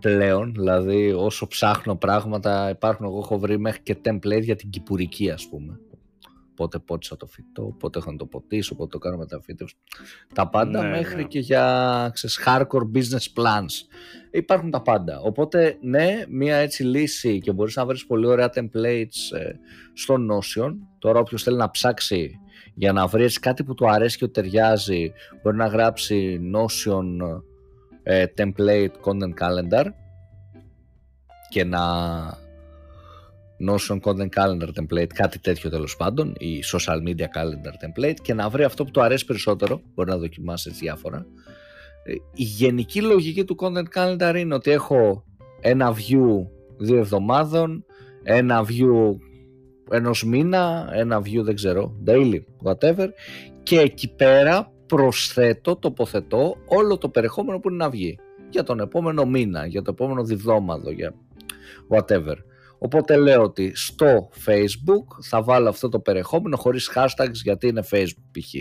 πλέον, 0.00 0.52
δηλαδή 0.52 1.12
όσο 1.12 1.46
ψάχνω 1.46 1.96
πράγματα 1.96 2.70
υπάρχουν, 2.70 3.06
εγώ 3.06 3.18
έχω 3.18 3.38
βρει 3.38 3.58
μέχρι 3.58 3.82
και 3.82 3.96
template 4.04 4.42
για 4.42 4.56
την 4.56 4.70
κυπουρική 4.70 5.30
ας 5.30 5.48
πούμε 5.48 5.80
πότε 6.54 6.78
πότισα 6.78 7.16
το 7.16 7.26
φυτό, 7.26 7.76
πότε 7.78 7.98
έχω 7.98 8.10
να 8.10 8.16
το 8.16 8.26
ποτίσω, 8.26 8.74
πότε 8.74 8.88
το 8.88 8.98
κάνω 8.98 9.16
μεταφύτευση. 9.16 9.74
Τα 10.34 10.48
πάντα 10.48 10.82
ναι, 10.82 10.88
μέχρι 10.88 11.16
ναι. 11.16 11.28
και 11.28 11.38
για 11.38 12.10
ξέρεις, 12.12 12.40
hardcore 12.46 12.90
business 12.94 13.42
plans. 13.42 13.72
Υπάρχουν 14.30 14.70
τα 14.70 14.82
πάντα. 14.82 15.20
Οπότε 15.20 15.76
ναι, 15.80 16.24
μία 16.28 16.56
έτσι 16.56 16.82
λύση 16.82 17.38
και 17.40 17.52
μπορείς 17.52 17.76
να 17.76 17.86
βρεις 17.86 18.06
πολύ 18.06 18.26
ωραία 18.26 18.50
templates 18.54 19.36
ε, 19.38 19.52
στο 19.92 20.14
Notion. 20.14 20.74
Τώρα 20.98 21.20
όποιος 21.20 21.42
θέλει 21.42 21.56
να 21.56 21.70
ψάξει 21.70 22.40
για 22.74 22.92
να 22.92 23.06
βρει 23.06 23.26
κάτι 23.40 23.64
που 23.64 23.74
του 23.74 23.90
αρέσει 23.90 24.18
και 24.18 24.24
του 24.24 24.30
ταιριάζει 24.30 25.12
μπορεί 25.42 25.56
να 25.56 25.66
γράψει 25.66 26.40
Notion 26.54 27.04
ε, 28.02 28.24
template 28.36 28.92
content 29.04 29.34
calendar 29.40 29.86
και 31.48 31.64
να 31.64 31.80
Notion 33.68 34.00
Content 34.00 34.28
Calendar 34.36 34.68
Template, 34.80 35.12
κάτι 35.14 35.38
τέτοιο 35.38 35.70
τέλος 35.70 35.96
πάντων, 35.96 36.34
ή 36.38 36.62
Social 36.72 37.08
Media 37.08 37.24
Calendar 37.24 37.74
Template 37.82 38.16
και 38.22 38.34
να 38.34 38.48
βρει 38.48 38.64
αυτό 38.64 38.84
που 38.84 38.90
του 38.90 39.02
αρέσει 39.02 39.24
περισσότερο, 39.24 39.80
μπορεί 39.94 40.10
να 40.10 40.16
δοκιμάσεις 40.16 40.78
διάφορα. 40.78 41.26
Ε, 42.04 42.12
η 42.12 42.42
γενική 42.42 43.02
λογική 43.02 43.44
του 43.44 43.56
Content 43.58 43.98
Calendar 43.98 44.34
είναι 44.36 44.54
ότι 44.54 44.70
έχω 44.70 45.24
ένα 45.60 45.94
view 45.94 46.46
δύο 46.78 46.98
εβδομάδων, 46.98 47.84
ένα 48.22 48.64
view 48.68 49.16
ενός 49.90 50.24
μήνα, 50.24 50.90
ένα 50.92 51.18
view 51.18 51.42
δεν 51.42 51.54
ξέρω, 51.54 51.96
daily, 52.06 52.42
whatever 52.64 53.08
και 53.62 53.78
εκεί 53.80 54.14
πέρα 54.14 54.72
προσθέτω, 54.86 55.76
τοποθετώ 55.76 56.56
όλο 56.66 56.98
το 56.98 57.08
περιεχόμενο 57.08 57.58
που 57.58 57.68
είναι 57.68 57.84
να 57.84 57.90
βγει 57.90 58.18
για 58.50 58.62
τον 58.62 58.80
επόμενο 58.80 59.24
μήνα, 59.24 59.66
για 59.66 59.82
το 59.82 59.90
επόμενο 59.90 60.24
διδόμαδο, 60.24 60.90
για 60.90 61.14
whatever. 61.88 62.36
Οπότε 62.84 63.16
λέω 63.16 63.42
ότι 63.42 63.72
στο 63.74 64.28
Facebook 64.46 65.22
θα 65.22 65.42
βάλω 65.42 65.68
αυτό 65.68 65.88
το 65.88 66.00
περιεχόμενο 66.00 66.56
χωρίς 66.56 66.90
hashtags 66.94 67.32
γιατί 67.32 67.66
είναι 67.66 67.82
Facebook 67.90 68.30
π.χ. 68.30 68.54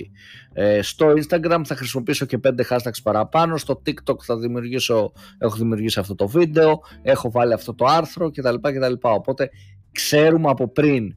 Ε, 0.53 0.81
στο 0.81 1.13
Instagram 1.15 1.61
θα 1.65 1.75
χρησιμοποιήσω 1.75 2.25
και 2.25 2.39
5 2.43 2.49
hashtags 2.69 3.01
παραπάνω. 3.03 3.57
Στο 3.57 3.81
TikTok 3.85 4.15
θα 4.23 4.37
δημιουργήσω, 4.37 5.11
έχω 5.37 5.55
δημιουργήσει 5.55 5.99
αυτό 5.99 6.15
το 6.15 6.27
βίντεο, 6.27 6.81
έχω 7.01 7.31
βάλει 7.31 7.53
αυτό 7.53 7.73
το 7.73 7.85
άρθρο 7.85 8.31
κτλ. 8.31 8.55
κτλ. 8.61 8.93
Οπότε 9.01 9.49
ξέρουμε 9.91 10.49
από 10.49 10.71
πριν 10.71 11.15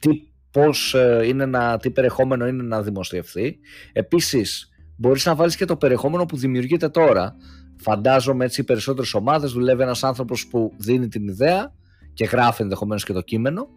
τι, 0.00 0.10
πώς 0.50 0.94
ε, 0.94 1.20
είναι 1.24 1.46
να, 1.46 1.76
τι 1.76 1.90
περιεχόμενο 1.90 2.46
είναι 2.46 2.62
να 2.62 2.82
δημοσιευθεί. 2.82 3.58
Επίσης 3.92 4.68
μπορείς 4.96 5.26
να 5.26 5.34
βάλεις 5.34 5.56
και 5.56 5.64
το 5.64 5.76
περιεχόμενο 5.76 6.24
που 6.24 6.36
δημιουργείται 6.36 6.88
τώρα. 6.88 7.36
Φαντάζομαι 7.80 8.44
έτσι 8.44 8.60
οι 8.60 8.64
περισσότερες 8.64 9.14
ομάδες 9.14 9.52
δουλεύει 9.52 9.82
ένας 9.82 10.04
άνθρωπος 10.04 10.46
που 10.46 10.72
δίνει 10.76 11.08
την 11.08 11.28
ιδέα 11.28 11.76
και 12.18 12.24
γράφει 12.24 12.62
ενδεχομένως 12.62 13.04
και 13.04 13.12
το 13.12 13.20
κείμενο, 13.20 13.68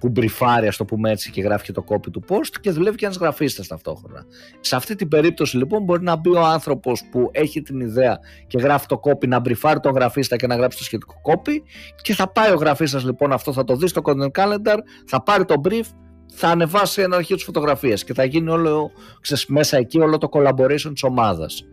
που 0.00 0.08
μπριφάρει, 0.08 0.66
ας 0.66 0.76
το 0.76 0.84
πούμε 0.84 1.10
έτσι, 1.10 1.30
και 1.30 1.40
γράφει 1.40 1.64
και 1.64 1.72
το 1.72 1.84
copy 1.88 2.10
του 2.12 2.24
post 2.28 2.56
και 2.60 2.70
δουλεύει 2.70 2.96
και 2.96 3.04
ένας 3.04 3.16
γραφίστας 3.16 3.66
ταυτόχρονα. 3.66 4.24
Σε 4.60 4.76
αυτή 4.76 4.94
την 4.94 5.08
περίπτωση 5.08 5.56
λοιπόν 5.56 5.82
μπορεί 5.82 6.02
να 6.02 6.16
μπει 6.16 6.28
ο 6.28 6.44
άνθρωπος 6.44 7.04
που 7.10 7.28
έχει 7.32 7.62
την 7.62 7.80
ιδέα 7.80 8.18
και 8.46 8.58
γράφει 8.58 8.86
το 8.86 9.00
copy 9.04 9.28
να 9.28 9.38
μπριφάρει 9.38 9.80
τον 9.80 9.92
γραφίστα 9.92 10.36
και 10.36 10.46
να 10.46 10.56
γράψει 10.56 10.78
το 10.78 10.84
σχετικό 10.84 11.14
copy 11.24 11.56
και 12.02 12.14
θα 12.14 12.32
πάει 12.32 12.52
ο 12.52 12.56
γραφίστας 12.56 13.04
λοιπόν 13.04 13.32
αυτό, 13.32 13.52
θα 13.52 13.64
το 13.64 13.76
δει 13.76 13.86
στο 13.86 14.02
content 14.04 14.42
calendar, 14.42 14.78
θα 15.06 15.22
πάρει 15.22 15.44
το 15.44 15.54
brief, 15.64 15.86
θα 16.34 16.48
ανεβάσει 16.48 17.02
ένα 17.02 17.16
αρχείο 17.16 17.36
της 17.36 17.44
φωτογραφίας 17.44 18.04
και 18.04 18.14
θα 18.14 18.24
γίνει 18.24 18.50
όλο 18.50 18.90
ξέρεις, 19.20 19.46
μέσα 19.46 19.76
εκεί 19.76 20.00
όλο 20.00 20.18
το 20.18 20.28
collaboration 20.32 20.90
της 20.92 21.02
ομάδας. 21.02 21.68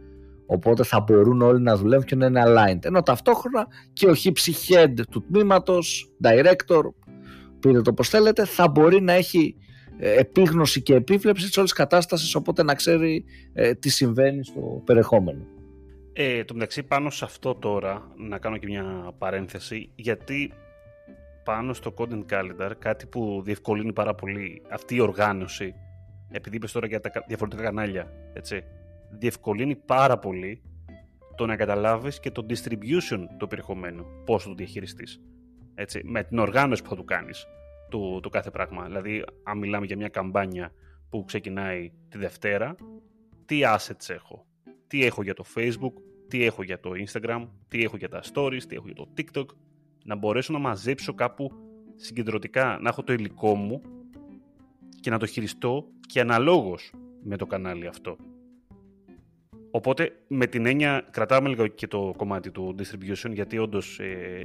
Οπότε 0.46 0.84
θα 0.84 1.00
μπορούν 1.00 1.42
όλοι 1.42 1.62
να 1.62 1.76
δουλεύουν 1.76 2.06
και 2.06 2.16
να 2.16 2.26
είναι 2.26 2.44
aligned. 2.46 2.86
Ενώ 2.86 3.02
ταυτόχρονα 3.02 3.68
και 3.94 4.10
ο 4.10 4.14
hipsy 4.24 4.74
head 4.74 4.94
του 5.12 5.26
τμήματος, 5.32 6.12
director, 6.24 6.82
πείτε 7.60 7.82
το 7.82 7.94
πώς 7.94 8.10
θέλετε, 8.10 8.46
θα 8.46 8.68
μπορεί 8.68 9.02
να 9.02 9.14
έχει 9.14 9.56
ε, 9.98 10.20
επίγνωση 10.20 10.82
και 10.82 10.96
επίβλεψη 10.96 11.48
της 11.48 11.58
όλης 11.58 11.74
κατάστασης, 11.74 12.36
οπότε 12.36 12.64
να 12.64 12.76
ξέρει 12.76 13.26
ε, 13.54 13.74
τι 13.74 13.90
συμβαίνει 13.90 14.44
στο 14.44 14.82
περιεχόμενο. 14.86 15.46
Ε, 16.14 16.44
το 16.44 16.54
μεταξύ 16.54 16.84
πάνω 16.84 17.10
σε 17.10 17.26
αυτό 17.26 17.56
τώρα, 17.56 18.12
να 18.16 18.38
κάνω 18.38 18.58
και 18.58 18.68
μια 18.68 19.14
παρένθεση, 19.18 19.90
γιατί 19.96 20.52
πάνω 21.44 21.74
στο 21.74 21.94
Content 21.98 22.26
Calendar, 22.32 22.72
κάτι 22.80 23.06
που 23.06 23.42
διευκολύνει 23.46 23.94
πάρα 23.94 24.16
πολύ 24.16 24.62
αυτή 24.70 24.96
η 24.96 25.00
οργάνωση, 25.00 25.74
επειδή 26.32 26.56
είπες 26.56 26.72
τώρα 26.72 26.88
για 26.88 27.00
τα 27.00 27.12
διαφορετικά 27.28 27.64
κανάλια, 27.64 28.12
έτσι, 28.34 28.64
διευκολύνει 29.18 29.76
πάρα 29.76 30.20
πολύ 30.20 30.62
το 31.36 31.46
να 31.46 31.56
καταλάβεις 31.56 32.20
και 32.20 32.32
το 32.32 32.46
distribution 32.50 33.26
του 33.38 33.48
περιεχομένου, 33.48 34.06
πώς 34.26 34.44
θα 34.44 34.50
το 34.50 34.56
διαχειριστείς, 34.56 35.22
έτσι, 35.76 36.02
με 36.04 36.24
την 36.24 36.40
οργάνωση 36.40 36.84
που 36.84 36.90
θα 36.90 36.96
του 36.96 37.06
κάνεις 37.06 37.46
του, 37.90 38.20
του 38.24 38.30
κάθε 38.30 38.52
πράγμα. 38.52 38.86
Δηλαδή, 38.86 39.24
αν 39.44 39.58
μιλάμε 39.58 39.86
για 39.86 39.98
μια 39.98 40.08
καμπάνια 40.08 40.74
που 41.10 41.24
ξεκινάει 41.24 41.92
τη 42.10 42.18
Δευτέρα, 42.18 42.76
τι 43.46 43.60
assets 43.64 44.10
έχω, 44.10 44.46
τι 44.88 45.06
έχω 45.06 45.24
για 45.24 45.34
το 45.34 45.46
Facebook, 45.56 45.94
τι 46.28 46.44
έχω 46.44 46.64
για 46.64 46.80
το 46.80 46.92
Instagram, 47.06 47.48
τι 47.68 47.84
έχω 47.84 47.98
για 47.98 48.10
τα 48.10 48.22
stories, 48.34 48.64
τι 48.68 48.76
έχω 48.76 48.86
για 48.86 48.96
το 48.96 49.08
TikTok, 49.18 49.46
να 50.06 50.16
μπορέσω 50.16 50.54
να 50.54 50.60
μαζέψω 50.60 51.14
κάπου 51.14 51.52
συγκεντρωτικά, 51.96 52.78
να 52.82 52.90
έχω 52.90 53.04
το 53.04 53.14
υλικό 53.14 53.56
μου 53.56 53.82
και 55.00 55.10
να 55.10 55.20
το 55.20 55.26
χειριστώ 55.26 55.88
και 56.08 56.20
αναλόγως 56.20 56.94
με 57.24 57.38
το 57.38 57.46
κανάλι 57.46 57.88
αυτό. 57.88 58.18
Οπότε 59.76 60.12
με 60.28 60.48
την 60.48 60.66
έννοια 60.66 61.08
κρατάμε 61.12 61.50
λίγο 61.50 61.68
και 61.68 61.88
το 61.88 62.14
κομμάτι 62.18 62.52
του 62.52 62.76
distribution 62.80 63.32
γιατί 63.32 63.58
όντως 63.58 64.00
ε, 64.00 64.44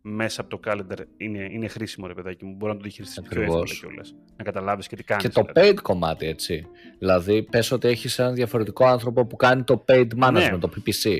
μέσα 0.00 0.40
από 0.40 0.50
το 0.50 0.60
calendar 0.66 0.98
είναι, 1.16 1.48
είναι 1.50 1.68
χρήσιμο 1.68 2.06
ρε 2.06 2.14
παιδάκι 2.14 2.44
μου. 2.44 2.54
Μπορεί 2.54 2.72
να 2.72 2.78
το 2.78 2.82
διαχειριστείς 2.82 3.28
πιο 3.28 3.42
εύκολα 3.42 3.64
κιόλας. 3.64 4.14
Να 4.36 4.44
καταλάβεις 4.44 4.86
και 4.86 4.96
τι 4.96 5.02
κάνεις. 5.02 5.24
Και 5.24 5.30
το 5.30 5.44
δηλαδή. 5.52 5.70
paid 5.70 5.80
κομμάτι 5.82 6.26
έτσι. 6.26 6.66
Δηλαδή, 6.98 7.42
πες 7.42 7.70
ότι 7.70 7.88
έχεις 7.88 8.18
έναν 8.18 8.34
διαφορετικό 8.34 8.86
άνθρωπο 8.86 9.26
που 9.26 9.36
κάνει 9.36 9.62
το 9.62 9.84
paid 9.88 10.08
management, 10.22 10.32
ναι. 10.32 10.58
το 10.58 10.70
PPC. 10.76 11.18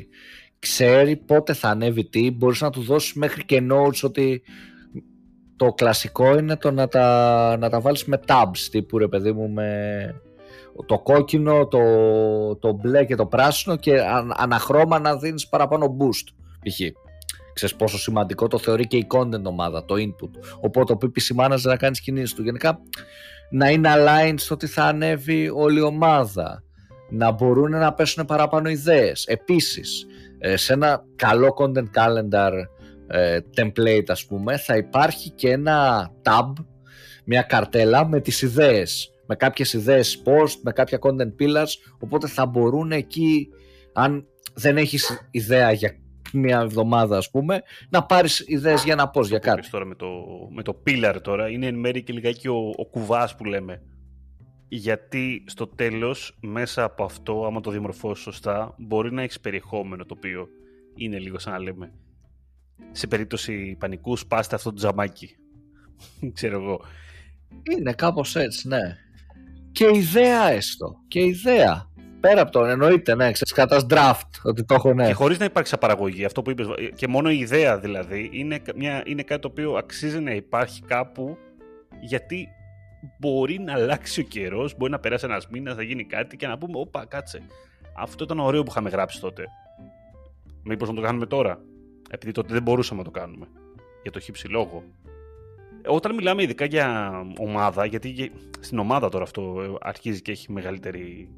Ξέρει 0.59 1.17
πότε 1.17 1.53
θα 1.53 1.69
ανέβει 1.69 2.05
τι, 2.05 2.31
μπορείς 2.31 2.61
να 2.61 2.71
του 2.71 2.83
δώσεις 2.83 3.13
μέχρι 3.13 3.45
και 3.45 3.63
notes 3.71 4.01
ότι 4.03 4.43
το 5.57 5.73
κλασικό 5.73 6.39
είναι 6.39 6.57
το 6.57 6.71
να 6.71 6.89
τα, 6.89 7.57
να 7.57 7.71
τα 7.71 7.81
βάλεις 7.81 8.05
με 8.05 8.21
tabs 8.27 8.59
τύπου 8.71 8.99
ρε 8.99 9.09
παιδί 9.09 9.33
μου 9.33 9.51
με 9.51 10.21
το 10.87 10.99
κόκκινο, 10.99 11.67
το, 11.67 11.81
το 12.57 12.73
μπλε 12.73 13.05
και 13.05 13.15
το 13.15 13.27
πράσινο 13.27 13.77
και 13.77 14.01
αναχρώμα 14.37 14.99
να 14.99 15.17
δίνεις 15.17 15.49
παραπάνω 15.49 15.97
boost 16.01 16.35
π.χ. 16.61 16.79
Ξέρεις 17.55 17.77
πόσο 17.77 17.99
σημαντικό 17.99 18.49
το 18.49 18.59
θεωρεί 18.59 18.87
και 18.87 18.97
η 18.97 19.07
content 19.15 19.45
ομάδα, 19.45 19.85
το 19.85 19.95
input. 19.95 20.31
Οπότε 20.61 20.93
ο 20.93 20.99
PPC 21.01 21.45
manager 21.45 21.61
να 21.63 21.77
κάνει 21.77 21.97
κινήσεις 21.97 22.35
του. 22.35 22.43
Γενικά 22.43 22.81
να 23.51 23.71
είναι 23.71 23.91
aligned 23.95 24.35
στο 24.37 24.55
ότι 24.55 24.67
θα 24.67 24.85
ανέβει 24.85 25.51
όλη 25.55 25.79
η 25.79 25.83
ομάδα. 25.83 26.63
Να 27.11 27.31
μπορούν 27.31 27.71
να 27.71 27.93
πέσουν 27.93 28.25
παραπάνω 28.25 28.69
ιδέες. 28.69 29.27
Επίσης, 29.27 30.07
ε, 30.39 30.57
σε 30.57 30.73
ένα 30.73 31.05
καλό 31.17 31.55
content 31.59 31.91
calendar 31.95 32.53
ε, 33.07 33.39
template 33.57 34.05
ας 34.07 34.27
πούμε 34.27 34.57
θα 34.57 34.77
υπάρχει 34.77 35.31
και 35.31 35.51
ένα 35.51 36.11
tab, 36.23 36.53
μια 37.25 37.43
καρτέλα 37.43 38.07
με 38.07 38.21
τις 38.21 38.43
ιδέες 38.43 39.14
με 39.27 39.35
κάποιες 39.37 39.73
ιδέες 39.73 40.23
post, 40.25 40.59
με 40.63 40.73
κάποια 40.73 40.99
content 41.01 41.43
pillars 41.43 41.95
οπότε 41.99 42.29
θα 42.29 42.47
μπορούν 42.47 42.93
εκεί 42.93 43.49
αν 43.93 44.27
δεν 44.55 44.77
έχεις 44.77 45.29
ιδέα 45.31 45.73
για 45.73 45.99
μια 46.33 46.61
εβδομάδα 46.61 47.17
ας 47.17 47.31
πούμε 47.31 47.63
να 47.89 48.05
πάρεις 48.05 48.45
ιδέες 48.47 48.85
για 48.85 48.93
ένα 48.93 49.11
post 49.15 49.27
για 49.27 49.39
κάτι 49.39 49.71
τώρα 49.71 49.85
με 49.85 49.95
το, 49.95 50.07
με 50.55 50.63
το 50.63 50.83
pillar 50.87 51.17
τώρα 51.23 51.49
είναι 51.49 51.67
εν 51.67 51.75
μέρει 51.75 52.03
και 52.03 52.13
λιγάκι 52.13 52.49
ο, 52.49 52.73
ο 52.77 52.87
κουβάς 52.87 53.37
που 53.37 53.45
λέμε 53.45 53.83
γιατί 54.69 55.45
στο 55.47 55.67
τέλος 55.67 56.39
μέσα 56.41 56.85
από 56.85 57.05
αυτό 57.05 57.47
άμα 57.47 57.61
το 57.61 57.71
διαμορφώσεις 57.71 58.25
σωστά 58.25 58.75
μπορεί 58.79 59.13
να 59.13 59.23
έχεις 59.23 59.41
περιεχόμενο 59.41 60.05
το 60.05 60.15
οποίο 60.17 60.49
είναι 60.95 61.19
λίγο 61.19 61.39
σαν 61.39 61.53
να 61.53 61.59
λέμε 61.59 61.93
σε 62.93 63.07
περίπτωση 63.07 63.77
πανικού 63.79 64.17
σπάστε 64.17 64.55
αυτό 64.55 64.71
το 64.71 64.77
τζαμάκι. 64.77 65.37
Ξέρω 66.35 66.63
εγώ. 66.63 66.81
Είναι 67.71 67.93
κάπως 67.93 68.37
έτσι, 68.37 68.69
ναι. 68.69 68.97
Και 69.75 69.91
ιδέα 69.93 70.51
έστω. 70.51 70.97
Και 71.09 71.21
ιδέα. 71.21 71.89
Πέρα 72.21 72.41
από 72.41 72.51
το 72.51 72.65
εννοείται, 72.65 73.15
ναι, 73.15 73.33
ξέρεις 73.33 73.53
κατά 73.53 73.87
draft 73.91 74.41
ότι 74.43 74.65
το 74.65 74.75
έχω 74.75 74.95
ναι. 74.95 75.07
Και 75.07 75.13
χωρίς 75.13 75.39
να 75.39 75.45
υπάρξει 75.45 75.75
απαραγωγή, 75.75 76.25
αυτό 76.25 76.43
που 76.43 76.51
είπες, 76.51 76.67
και 76.95 77.09
μόνο 77.09 77.31
η 77.31 77.39
ιδέα 77.39 77.79
δηλαδή, 77.79 78.31
είναι, 78.33 78.63
μια, 78.77 79.03
είναι 79.07 79.23
κάτι 79.23 79.41
το 79.41 79.49
οποίο 79.49 79.73
αξίζει 79.73 80.21
να 80.21 80.31
υπάρχει 80.31 80.83
κάπου, 80.83 81.37
γιατί 82.01 82.49
μπορεί 83.19 83.59
να 83.59 83.73
αλλάξει 83.73 84.21
ο 84.21 84.23
καιρός, 84.23 84.77
μπορεί 84.77 84.91
να 84.91 84.99
περάσει 84.99 85.25
ένας 85.25 85.49
μήνας, 85.49 85.75
θα 85.75 85.83
γίνει 85.83 86.05
κάτι 86.05 86.37
και 86.37 86.47
να 86.47 86.59
πούμε, 86.59 86.79
Όπα, 86.79 87.07
κάτσε. 87.07 87.43
Αυτό 87.97 88.25
ήταν 88.25 88.39
ωραίο 88.39 88.63
που 88.63 88.71
είχαμε 88.71 88.91
γράψει 88.91 89.21
τότε. 89.21 89.45
Μήπως 90.63 90.89
να 90.89 90.95
το 90.95 91.01
κάνουμε 91.01 91.27
τώρα 91.27 91.61
επειδή 92.11 92.33
τότε 92.33 92.53
δεν 92.53 92.63
μπορούσαμε 92.63 92.99
να 92.99 93.05
το 93.05 93.11
κάνουμε 93.11 93.47
για 94.03 94.11
το 94.11 94.21
χύψη 94.21 94.49
λόγο. 94.49 94.85
Όταν 95.87 96.15
μιλάμε 96.15 96.43
ειδικά 96.43 96.65
για 96.65 97.13
ομάδα, 97.39 97.85
γιατί 97.85 98.33
στην 98.61 98.79
ομάδα 98.79 99.09
τώρα 99.09 99.25
αυτό 99.25 99.63
ε, 99.63 99.75
αρχίζει 99.81 100.23
και 100.23 100.31
έχει 100.31 100.53
μεγαλύτερη. 100.53 101.29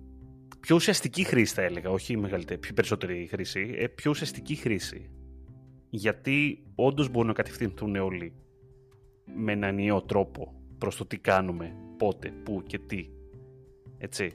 πιο 0.61 0.75
ουσιαστική 0.77 1.25
χρήση, 1.25 1.55
θα 1.55 1.63
έλεγα, 1.63 1.91
όχι 1.91 2.17
μεγαλύτερη, 2.17 2.61
πιο 2.61 2.75
περισσότερη 2.75 3.27
χρήση, 3.31 3.75
ε, 3.79 3.87
πιο 3.87 4.11
ουσιαστική 4.11 4.55
χρήση. 4.55 5.11
Γιατί 5.91 6.65
όντως 6.75 7.09
μπορούν 7.09 7.29
να 7.29 7.35
κατευθυνθούν 7.35 7.97
όλοι 7.97 8.33
με 9.35 9.53
έναν 9.53 9.71
ενιαίο 9.71 10.03
τρόπο 10.03 10.55
προς 10.79 10.97
το 10.97 11.07
τι 11.07 11.19
κάνουμε, 11.19 11.77
πότε, 11.97 12.33
πού 12.45 12.63
και 12.67 12.79
τι. 12.79 13.09
Έτσι. 13.99 14.33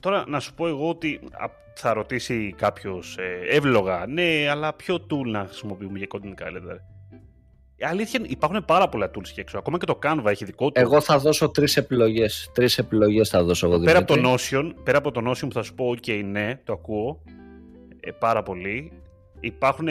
Τώρα 0.00 0.24
να 0.28 0.40
σου 0.40 0.54
πω 0.54 0.68
εγώ 0.68 0.88
ότι 0.88 1.20
θα 1.74 1.92
ρωτήσει 1.92 2.54
κάποιος 2.56 3.16
ε, 3.18 3.56
εύλογα, 3.56 4.06
ναι, 4.06 4.48
αλλά 4.50 4.74
ποιο 4.74 5.06
tool 5.10 5.26
να 5.26 5.44
χρησιμοποιούμε 5.44 5.98
για 5.98 6.06
content 6.10 6.42
calendar; 6.42 6.76
Η 7.80 7.84
αλήθεια 7.84 8.18
είναι 8.18 8.28
υπάρχουν 8.30 8.64
πάρα 8.64 8.88
πολλά 8.88 9.10
tools 9.14 9.28
και 9.34 9.40
έξω. 9.40 9.58
Ακόμα 9.58 9.78
και 9.78 9.86
το 9.86 9.98
Canva 10.02 10.24
έχει 10.26 10.44
δικό 10.44 10.66
του. 10.66 10.80
Εγώ 10.80 11.00
θα 11.00 11.18
δώσω 11.18 11.48
τρεις 11.48 11.76
επιλογές. 11.76 12.50
Τρεις 12.54 12.78
επιλογές 12.78 13.28
θα 13.28 13.42
δώσω 13.44 13.66
εγώ. 13.66 13.78
Πέρα 13.80 13.98
από, 13.98 14.16
το 14.16 14.32
Notion, 14.32 14.72
πέρα 14.84 14.98
από 14.98 15.10
το 15.10 15.30
Notion 15.30 15.40
που 15.40 15.52
θα 15.52 15.62
σου 15.62 15.74
πω, 15.74 15.94
OK, 15.96 16.24
ναι, 16.24 16.60
το 16.64 16.72
ακούω 16.72 17.22
ε, 18.00 18.10
πάρα 18.10 18.42
πολύ. 18.42 18.92
Υπάρχουν 19.40 19.88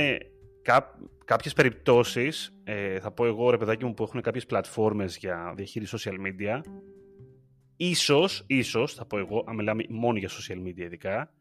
κά, 0.61 0.97
κάποιες 1.25 1.53
περιπτώσεις, 1.53 2.53
ε, 2.63 2.99
θα 2.99 3.11
πω 3.11 3.25
εγώ 3.25 3.49
ρε 3.49 3.57
παιδάκι 3.57 3.85
μου, 3.85 3.93
που 3.93 4.03
έχουν 4.03 4.21
κάποιες 4.21 4.45
πλατφόρμες 4.45 5.17
για 5.17 5.53
διαχείριση 5.55 5.97
social 5.99 6.15
media. 6.27 6.61
Ίσως, 7.77 8.43
ίσως, 8.47 8.93
θα 8.93 9.05
πω 9.05 9.17
εγώ, 9.17 9.43
αν 9.47 9.55
μιλάμε 9.55 9.83
μόνο 9.89 10.17
για 10.17 10.29
social 10.29 10.67
media 10.67 10.83
ειδικά, 10.83 11.33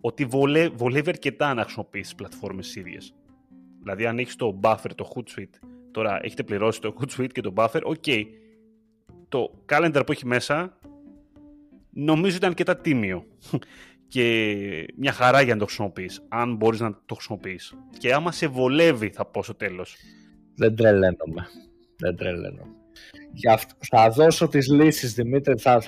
ότι 0.00 0.24
βολε, 0.24 0.68
βολεύει 0.68 1.08
αρκετά 1.08 1.54
να 1.54 1.62
χρησιμοποιήσεις 1.62 2.08
τις 2.08 2.14
πλατφόρμες 2.14 2.76
ίδιες. 2.76 3.14
Δηλαδή, 3.86 4.06
αν 4.06 4.18
έχεις 4.18 4.36
το 4.36 4.60
Buffer, 4.62 4.90
το 4.94 5.10
Hootsuite, 5.14 5.68
τώρα 5.90 6.18
έχετε 6.22 6.42
πληρώσει 6.42 6.80
το 6.80 6.94
Hootsuite 7.00 7.32
και 7.32 7.40
το 7.40 7.52
Buffer, 7.56 7.80
οκ. 7.82 8.04
Το 9.28 9.64
calendar 9.68 10.02
που 10.06 10.12
έχει 10.12 10.26
μέσα 10.26 10.78
νομίζω 11.90 12.36
ήταν 12.36 12.48
αρκετά 12.48 12.76
τίμιο. 12.76 13.26
και 14.08 14.86
μια 14.96 15.12
χαρά 15.12 15.40
για 15.40 15.52
να 15.52 15.58
το 15.58 15.64
χρησιμοποιείς, 15.64 16.24
αν 16.28 16.56
μπορείς 16.56 16.80
να 16.80 16.98
το 17.06 17.14
χρησιμοποιείς. 17.14 17.74
Και 17.98 18.14
άμα 18.14 18.32
σε 18.32 18.46
βολεύει, 18.46 19.10
θα 19.10 19.24
πω 19.24 19.42
στο 19.42 19.54
τέλος. 19.54 19.96
Δεν 20.54 20.76
τρελαίνομαι. 20.76 21.48
Δεν 21.96 22.16
τρελαίνομαι. 22.16 22.74
Για 23.32 23.52
αυτό, 23.52 23.74
θα 23.90 24.10
δώσω 24.10 24.48
τις 24.48 24.68
λύσεις, 24.68 25.14
Δημήτρη. 25.14 25.58
Θα, 25.58 25.82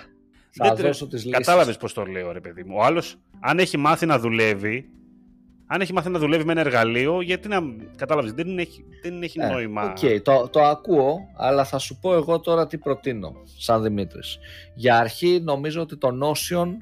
θα 0.51 0.75
δώσω 0.75 1.07
τις 1.07 1.25
λύσεις. 1.25 1.39
Κατάλαβες 1.39 1.77
πώς 1.77 1.93
το 1.93 2.05
λέω, 2.05 2.33
ρε 2.33 2.41
παιδί 2.41 2.65
μου. 2.65 2.77
Ο 2.77 2.83
άλλος 2.83 3.19
αν 3.41 3.59
έχει 3.59 3.77
μάθει 3.77 4.07
να 4.07 4.19
δουλεύει, 4.19 4.91
αν 5.71 5.81
έχει 5.81 5.93
μάθει 5.93 6.09
να 6.09 6.19
δουλεύει 6.19 6.45
με 6.45 6.53
ένα 6.53 6.61
εργαλείο, 6.61 7.21
γιατί 7.21 7.49
να. 7.49 7.61
Κατάλαβες, 7.97 8.33
δεν 8.33 8.59
έχει, 8.59 8.85
δεν 9.03 9.23
έχει 9.23 9.41
ε, 9.41 9.47
νόημα. 9.47 9.83
Οκ, 9.83 9.97
okay, 10.01 10.19
το, 10.23 10.49
το 10.49 10.63
ακούω, 10.63 11.29
αλλά 11.37 11.65
θα 11.65 11.79
σου 11.79 11.99
πω 12.01 12.15
εγώ 12.15 12.41
τώρα 12.41 12.67
τι 12.67 12.79
προτείνω, 12.79 13.33
σαν 13.59 13.83
Δημήτρης. 13.83 14.39
Για 14.75 14.99
αρχή, 14.99 15.41
νομίζω 15.45 15.81
ότι 15.81 15.97
το 15.97 16.09
Notion 16.23 16.77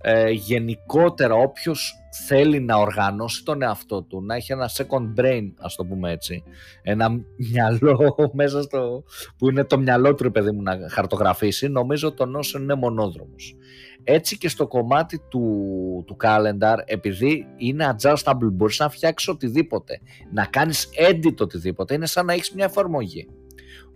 ε, 0.00 0.30
γενικότερα 0.30 1.34
όποιος 1.34 2.02
θέλει 2.26 2.60
να 2.60 2.76
οργανώσει 2.76 3.44
τον 3.44 3.62
εαυτό 3.62 4.02
του, 4.02 4.22
να 4.22 4.34
έχει 4.34 4.52
ένα 4.52 4.70
second 4.76 5.20
brain, 5.20 5.52
ας 5.58 5.74
το 5.74 5.84
πούμε 5.84 6.12
έτσι, 6.12 6.42
ένα 6.82 7.08
μυαλό 7.36 8.14
μέσα 8.32 8.62
στο, 8.62 9.04
που 9.38 9.50
είναι 9.50 9.64
το 9.64 9.78
μυαλό 9.78 10.14
του, 10.14 10.30
παιδί 10.30 10.50
μου, 10.50 10.62
να 10.62 10.78
χαρτογραφήσει, 10.90 11.68
νομίζω 11.68 12.12
το 12.12 12.24
Notion 12.36 12.60
είναι 12.60 12.74
μονόδρομος. 12.74 13.56
Έτσι 14.04 14.38
και 14.38 14.48
στο 14.48 14.66
κομμάτι 14.66 15.20
του, 15.28 16.04
του 16.06 16.16
calendar, 16.22 16.76
επειδή 16.84 17.46
είναι 17.56 17.96
adjustable, 17.96 18.52
μπορείς 18.52 18.78
να 18.78 18.88
φτιάξεις 18.88 19.28
οτιδήποτε, 19.28 20.00
να 20.32 20.44
κάνεις 20.44 20.88
edit 21.10 21.36
οτιδήποτε, 21.38 21.94
είναι 21.94 22.06
σαν 22.06 22.26
να 22.26 22.32
έχεις 22.32 22.52
μια 22.52 22.64
εφαρμογή 22.64 23.28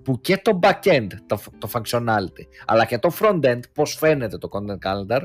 που 0.02 0.21
και 0.21 0.37
το 0.37 0.59
backend, 0.62 1.06
το, 1.26 1.40
το 1.59 1.68
functionality, 1.73 2.47
αλλά 2.66 2.85
και 2.85 2.99
το 2.99 3.11
frontend, 3.21 3.61
πώς 3.75 3.94
φαίνεται 3.94 4.38
το 4.38 4.49
content 4.52 4.88
calendar, 4.88 5.21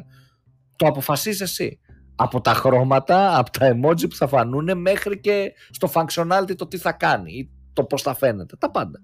το 0.77 0.87
αποφασίζεις 0.87 1.41
εσύ. 1.41 1.79
Από 2.15 2.41
τα 2.41 2.53
χρώματα, 2.53 3.37
από 3.37 3.51
τα 3.51 3.71
emoji 3.75 4.09
που 4.09 4.15
θα 4.15 4.27
φανούν 4.27 4.77
μέχρι 4.77 5.19
και 5.19 5.53
στο 5.69 5.91
functionality 5.93 6.55
το 6.55 6.67
τι 6.67 6.77
θα 6.77 6.91
κάνει 6.91 7.31
ή 7.33 7.49
το 7.73 7.83
πώς 7.83 8.01
θα 8.01 8.13
φαίνεται. 8.13 8.55
Τα 8.55 8.71
πάντα. 8.71 9.01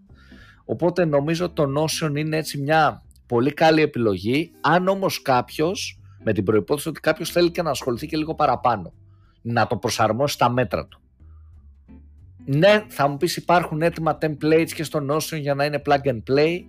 Οπότε 0.65 1.05
νομίζω 1.05 1.49
το 1.49 1.63
Notion 1.77 2.15
είναι 2.15 2.37
έτσι 2.37 2.57
μια 2.57 3.01
πολύ 3.25 3.53
καλή 3.53 3.81
επιλογή 3.81 4.51
αν 4.61 4.87
όμως 4.87 5.21
κάποιος 5.21 5.99
με 6.23 6.33
την 6.33 6.43
προϋπόθεση 6.43 6.89
ότι 6.89 6.99
κάποιος 6.99 7.29
θέλει 7.29 7.51
και 7.51 7.61
να 7.61 7.69
ασχοληθεί 7.69 8.07
και 8.07 8.17
λίγο 8.17 8.35
παραπάνω 8.35 8.93
να 9.41 9.67
το 9.67 9.77
προσαρμόσει 9.77 10.33
στα 10.33 10.49
μέτρα 10.49 10.87
του. 10.87 11.01
Ναι, 12.45 12.85
θα 12.87 13.07
μου 13.07 13.17
πεις 13.17 13.35
υπάρχουν 13.35 13.81
έτοιμα 13.81 14.17
templates 14.21 14.71
και 14.75 14.83
στο 14.83 15.05
Notion 15.09 15.39
για 15.39 15.55
να 15.55 15.65
είναι 15.65 15.81
plug 15.85 16.05
and 16.05 16.23
play. 16.29 16.59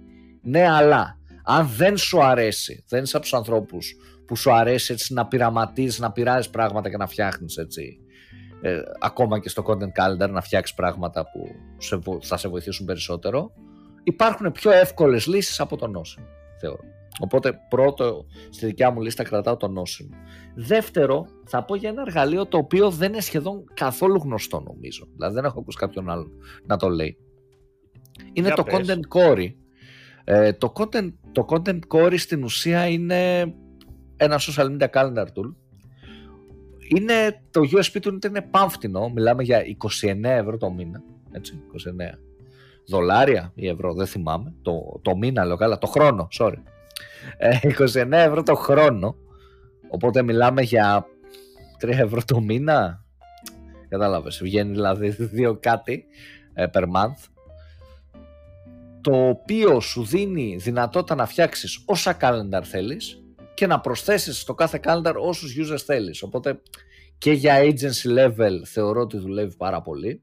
Ναι, 0.43 0.69
αλλά 0.69 1.19
αν 1.45 1.69
δεν 1.77 1.97
σου 1.97 2.23
αρέσει, 2.23 2.85
δεν 2.89 3.03
είσαι 3.03 3.17
από 3.17 3.25
τους 3.25 3.35
ανθρώπους 3.35 3.95
που 4.27 4.37
σου 4.37 4.53
αρέσει 4.53 4.93
έτσι 4.93 5.15
να 5.15 5.27
πειραματίζεις, 5.27 5.99
να 5.99 6.13
πειράζεις 6.13 6.51
πράγματα 6.51 6.91
και 6.91 6.97
να 6.97 7.07
φτιάχνεις 7.07 7.57
έτσι. 7.57 7.99
Ε, 8.61 8.81
ακόμα 9.01 9.39
και 9.39 9.49
στο 9.49 9.65
content 9.67 10.25
calendar 10.25 10.31
να 10.31 10.41
φτιάξεις 10.41 10.77
πράγματα 10.77 11.23
που 11.23 11.47
σε, 11.79 11.99
θα 12.21 12.37
σε 12.37 12.49
βοηθήσουν 12.49 12.87
περισσότερο. 12.87 13.53
Υπάρχουν 14.03 14.53
πιο 14.53 14.71
εύκολες 14.71 15.27
λύσεις 15.27 15.61
από 15.61 15.77
το 15.77 15.87
Notion, 15.87 16.23
θεωρώ. 16.61 16.81
Οπότε 17.21 17.59
πρώτο 17.69 18.27
στη 18.51 18.67
δικιά 18.67 18.91
μου 18.91 19.01
λίστα 19.01 19.23
κρατάω 19.23 19.57
το 19.57 19.73
Notion. 19.77 20.07
Δεύτερο, 20.55 21.27
θα 21.45 21.65
πω 21.65 21.75
για 21.75 21.89
ένα 21.89 22.03
εργαλείο 22.07 22.47
το 22.47 22.59
οποίο 22.59 22.91
δεν 22.91 23.13
είναι 23.13 23.21
σχεδόν 23.21 23.65
καθόλου 23.75 24.21
γνωστό 24.23 24.61
νομίζω. 24.61 25.07
Δηλαδή 25.13 25.35
δεν 25.35 25.45
έχω 25.45 25.61
ακούσει 25.61 25.79
κάποιον 25.79 26.11
άλλο 26.11 26.31
να 26.67 26.77
το 26.77 26.89
λέει. 26.89 27.17
Είναι 28.33 28.51
το 28.51 28.65
Content 28.67 29.01
Core. 29.19 29.53
Ε, 30.25 30.53
το, 30.53 30.73
content, 30.77 31.13
το 31.33 31.47
Content 31.49 31.79
Core 31.89 32.15
στην 32.19 32.45
ουσία 32.45 32.87
είναι 32.87 33.55
ένα 34.17 34.41
social 34.41 34.77
media 34.77 34.89
calendar 34.91 35.25
tool. 35.25 35.55
Είναι, 36.89 37.43
το 37.51 37.61
USP 37.61 37.99
του 38.03 38.19
είναι 38.27 38.43
πανφτηνό, 38.43 39.09
μιλάμε 39.09 39.43
για 39.43 39.63
29 40.03 40.23
ευρώ 40.23 40.57
το 40.57 40.71
μήνα, 40.71 41.03
έτσι, 41.33 41.63
29 42.15 42.19
δολάρια 42.87 43.53
ή 43.55 43.69
ευρώ, 43.69 43.95
δεν 43.95 44.07
θυμάμαι, 44.07 44.55
το, 44.63 45.01
το 45.03 45.17
μήνα 45.17 45.45
λέω 45.45 45.57
καλά, 45.57 45.79
το 45.79 45.87
χρόνο, 45.87 46.29
sorry. 46.39 46.63
29 47.95 48.11
ε, 48.11 48.23
ευρώ 48.23 48.43
το 48.43 48.55
χρόνο. 48.55 49.17
Οπότε 49.89 50.23
μιλάμε 50.23 50.63
για 50.63 51.07
3 51.81 51.89
ευρώ 51.89 52.21
το 52.27 52.41
μήνα. 52.41 53.05
Κατάλαβες, 53.89 54.41
βγαίνει 54.43 54.73
δηλαδή 54.73 55.09
δύο 55.09 55.57
κάτι 55.61 56.05
ε, 56.55 56.67
per 56.73 56.83
month. 56.83 57.29
Το 59.01 59.29
οποίο 59.29 59.81
σου 59.81 60.05
δίνει 60.05 60.57
δυνατότητα 60.57 61.15
να 61.15 61.27
φτιάξεις 61.27 61.83
όσα 61.87 62.17
calendar 62.21 62.63
θέλεις 62.63 63.24
και 63.55 63.67
να 63.67 63.81
προσθέσεις 63.81 64.41
στο 64.41 64.55
κάθε 64.55 64.81
calendar 64.85 65.15
όσους 65.19 65.57
users 65.59 65.83
θέλεις. 65.85 66.23
Οπότε 66.23 66.61
και 67.19 67.33
για 67.33 67.59
agency 67.63 68.19
level 68.19 68.61
θεωρώ 68.65 69.01
ότι 69.01 69.19
δουλεύει 69.19 69.57
πάρα 69.57 69.83
πολύ. 69.83 70.23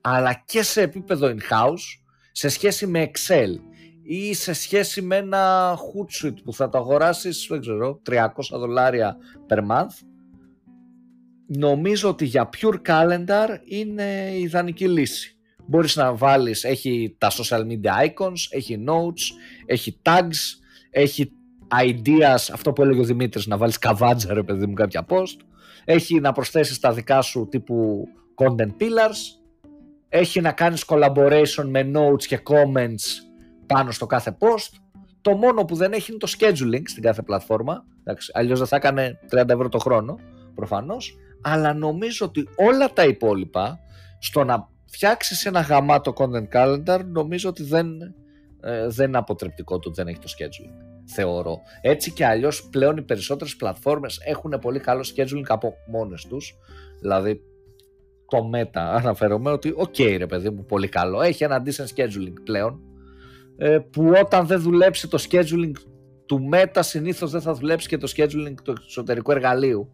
Αλλά 0.00 0.42
και 0.46 0.62
σε 0.62 0.82
επίπεδο 0.82 1.26
in-house 1.28 2.00
σε 2.32 2.48
σχέση 2.48 2.86
με 2.86 3.10
Excel 3.10 3.54
ή 4.02 4.34
σε 4.34 4.52
σχέση 4.52 5.02
με 5.02 5.16
ένα 5.16 5.74
Hootsuite 5.76 6.42
που 6.44 6.52
θα 6.52 6.68
το 6.68 6.78
αγοράσεις, 6.78 7.46
δεν 7.50 7.60
ξέρω, 7.60 8.00
300 8.10 8.26
δολάρια 8.50 9.16
per 9.48 9.58
month, 9.58 10.06
νομίζω 11.46 12.08
ότι 12.08 12.24
για 12.24 12.48
pure 12.56 12.80
calendar 12.86 13.48
είναι 13.64 14.30
η 14.32 14.40
ιδανική 14.40 14.88
λύση. 14.88 15.36
Μπορείς 15.66 15.96
να 15.96 16.14
βάλεις, 16.14 16.64
έχει 16.64 17.16
τα 17.18 17.30
social 17.30 17.66
media 17.66 18.06
icons, 18.06 18.38
έχει 18.50 18.84
notes, 18.88 19.22
έχει 19.66 20.00
tags, 20.02 20.36
έχει 20.90 21.32
ideas, 21.82 22.48
αυτό 22.52 22.72
που 22.72 22.82
έλεγε 22.82 23.00
ο 23.00 23.04
Δημήτρης, 23.04 23.46
να 23.46 23.56
βάλεις 23.56 23.78
καβάτζα 23.78 24.34
ρε 24.34 24.42
παιδί 24.42 24.66
μου 24.66 24.74
κάποια 24.74 25.06
post, 25.08 25.36
έχει 25.84 26.20
να 26.20 26.32
προσθέσεις 26.32 26.78
τα 26.80 26.92
δικά 26.92 27.22
σου 27.22 27.48
τύπου 27.50 28.04
content 28.34 28.70
pillars, 28.80 29.38
έχει 30.08 30.40
να 30.40 30.52
κάνεις 30.52 30.84
collaboration 30.86 31.64
με 31.66 31.90
notes 31.94 32.22
και 32.26 32.42
comments 32.44 33.28
πάνω 33.66 33.90
στο 33.90 34.06
κάθε 34.06 34.36
post. 34.40 34.78
Το 35.20 35.36
μόνο 35.36 35.64
που 35.64 35.74
δεν 35.74 35.92
έχει 35.92 36.10
είναι 36.10 36.18
το 36.18 36.32
scheduling 36.38 36.82
στην 36.84 37.02
κάθε 37.02 37.22
πλατφόρμα. 37.22 37.84
Αλλιώς 38.32 38.58
δεν 38.58 38.68
θα 38.68 38.76
έκανε 38.76 39.18
30 39.30 39.48
ευρώ 39.48 39.68
το 39.68 39.78
χρόνο, 39.78 40.18
προφανώς. 40.54 41.16
Αλλά 41.42 41.74
νομίζω 41.74 42.26
ότι 42.26 42.48
όλα 42.56 42.92
τα 42.92 43.04
υπόλοιπα 43.04 43.78
στο 44.18 44.44
να 44.44 44.68
φτιάξεις 44.86 45.46
ένα 45.46 45.60
γαμάτο 45.60 46.12
content 46.16 46.48
calendar, 46.52 47.00
νομίζω 47.04 47.48
ότι 47.48 47.62
δεν, 47.62 48.00
ε, 48.60 48.88
δεν 48.88 49.08
είναι 49.08 49.18
αποτρεπτικό 49.18 49.78
το 49.78 49.88
ότι 49.88 50.02
δεν 50.02 50.08
έχει 50.08 50.18
το 50.18 50.28
scheduling. 50.38 50.87
Θεωρώ. 51.14 51.60
Έτσι 51.80 52.12
και 52.12 52.26
αλλιώς 52.26 52.68
πλέον 52.70 52.96
οι 52.96 53.02
περισσότερες 53.02 53.56
πλατφόρμες 53.56 54.20
έχουν 54.24 54.58
πολύ 54.60 54.80
καλό 54.80 55.06
scheduling 55.14 55.46
από 55.46 55.74
μόνες 55.86 56.26
τους. 56.28 56.56
Δηλαδή 57.00 57.40
το 58.26 58.50
Meta 58.54 58.80
αναφέρομαι 59.00 59.50
ότι 59.50 59.72
οκ 59.76 59.94
okay, 59.98 60.14
ρε 60.18 60.26
παιδί 60.26 60.50
μου 60.50 60.64
πολύ 60.64 60.88
καλό. 60.88 61.20
Έχει 61.20 61.44
ένα 61.44 61.62
decent 61.66 61.96
scheduling 61.96 62.34
πλέον 62.44 62.80
ε, 63.56 63.78
που 63.78 64.12
όταν 64.22 64.46
δεν 64.46 64.60
δουλέψει 64.60 65.08
το 65.08 65.24
scheduling 65.28 65.72
του 66.26 66.48
Meta 66.52 66.78
συνήθως 66.80 67.30
δεν 67.30 67.40
θα 67.40 67.54
δουλέψει 67.54 67.88
και 67.88 67.96
το 67.96 68.12
scheduling 68.16 68.54
του 68.64 68.76
εσωτερικού 68.86 69.30
εργαλείου. 69.30 69.90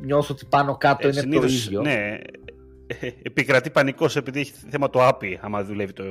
Νιώθω 0.00 0.34
ότι 0.34 0.46
πάνω 0.48 0.76
κάτω 0.76 1.06
ε, 1.06 1.10
είναι 1.10 1.20
συνήθως, 1.20 1.52
το 1.52 1.66
ίδιο. 1.66 1.80
Ναι, 1.80 2.18
επικρατεί 3.22 3.70
πανικός 3.70 4.16
επειδή 4.16 4.40
έχει 4.40 4.52
θέμα 4.70 4.90
το 4.90 5.08
API 5.08 5.34
άμα 5.40 5.64
δουλεύει 5.64 5.92
το, 5.92 6.04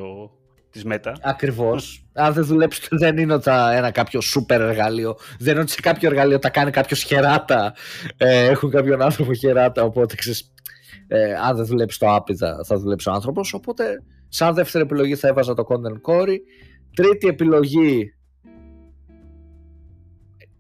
της 0.74 0.84
Meta. 0.90 1.14
Ακριβώς. 1.22 2.06
Αν 2.14 2.34
δεν 2.34 2.46
δουλέψει 2.46 2.88
δεν 2.92 3.18
είναι 3.18 3.34
ότι 3.34 3.52
ένα 3.74 3.92
κάποιο 3.92 4.20
super 4.36 4.60
εργαλείο. 4.60 5.18
Δεν 5.40 5.54
είναι 5.54 5.62
ότι 5.62 5.72
σε 5.72 5.82
κάποιο 5.82 6.10
εργαλείο 6.10 6.40
τα 6.40 6.50
κάνει 6.50 6.72
κάποιο 6.72 6.98
χεράτα. 6.98 7.74
Ε, 8.18 8.46
έχουν 8.46 8.70
κάποιον 8.70 9.02
άνθρωπο 9.02 9.34
χεράτα, 9.34 9.84
οπότε 9.84 10.16
ξέρεις, 10.16 10.54
ε, 11.08 11.34
αν 11.34 11.56
δεν 11.56 11.66
δουλέψει 11.66 12.00
το 12.00 12.16
API 12.16 12.36
θα, 12.36 12.64
θα 12.66 12.78
δουλέψει 12.78 13.10
ο 13.10 13.12
άνθρωπος. 13.12 13.54
Οπότε 13.54 14.04
σαν 14.30 14.54
δεύτερη 14.54 14.84
επιλογή 14.84 15.16
θα 15.16 15.28
έβαζα 15.28 15.54
το 15.54 15.66
Content 15.70 16.12
Core 16.12 16.38
Τρίτη 16.96 17.28
επιλογή 17.28 18.14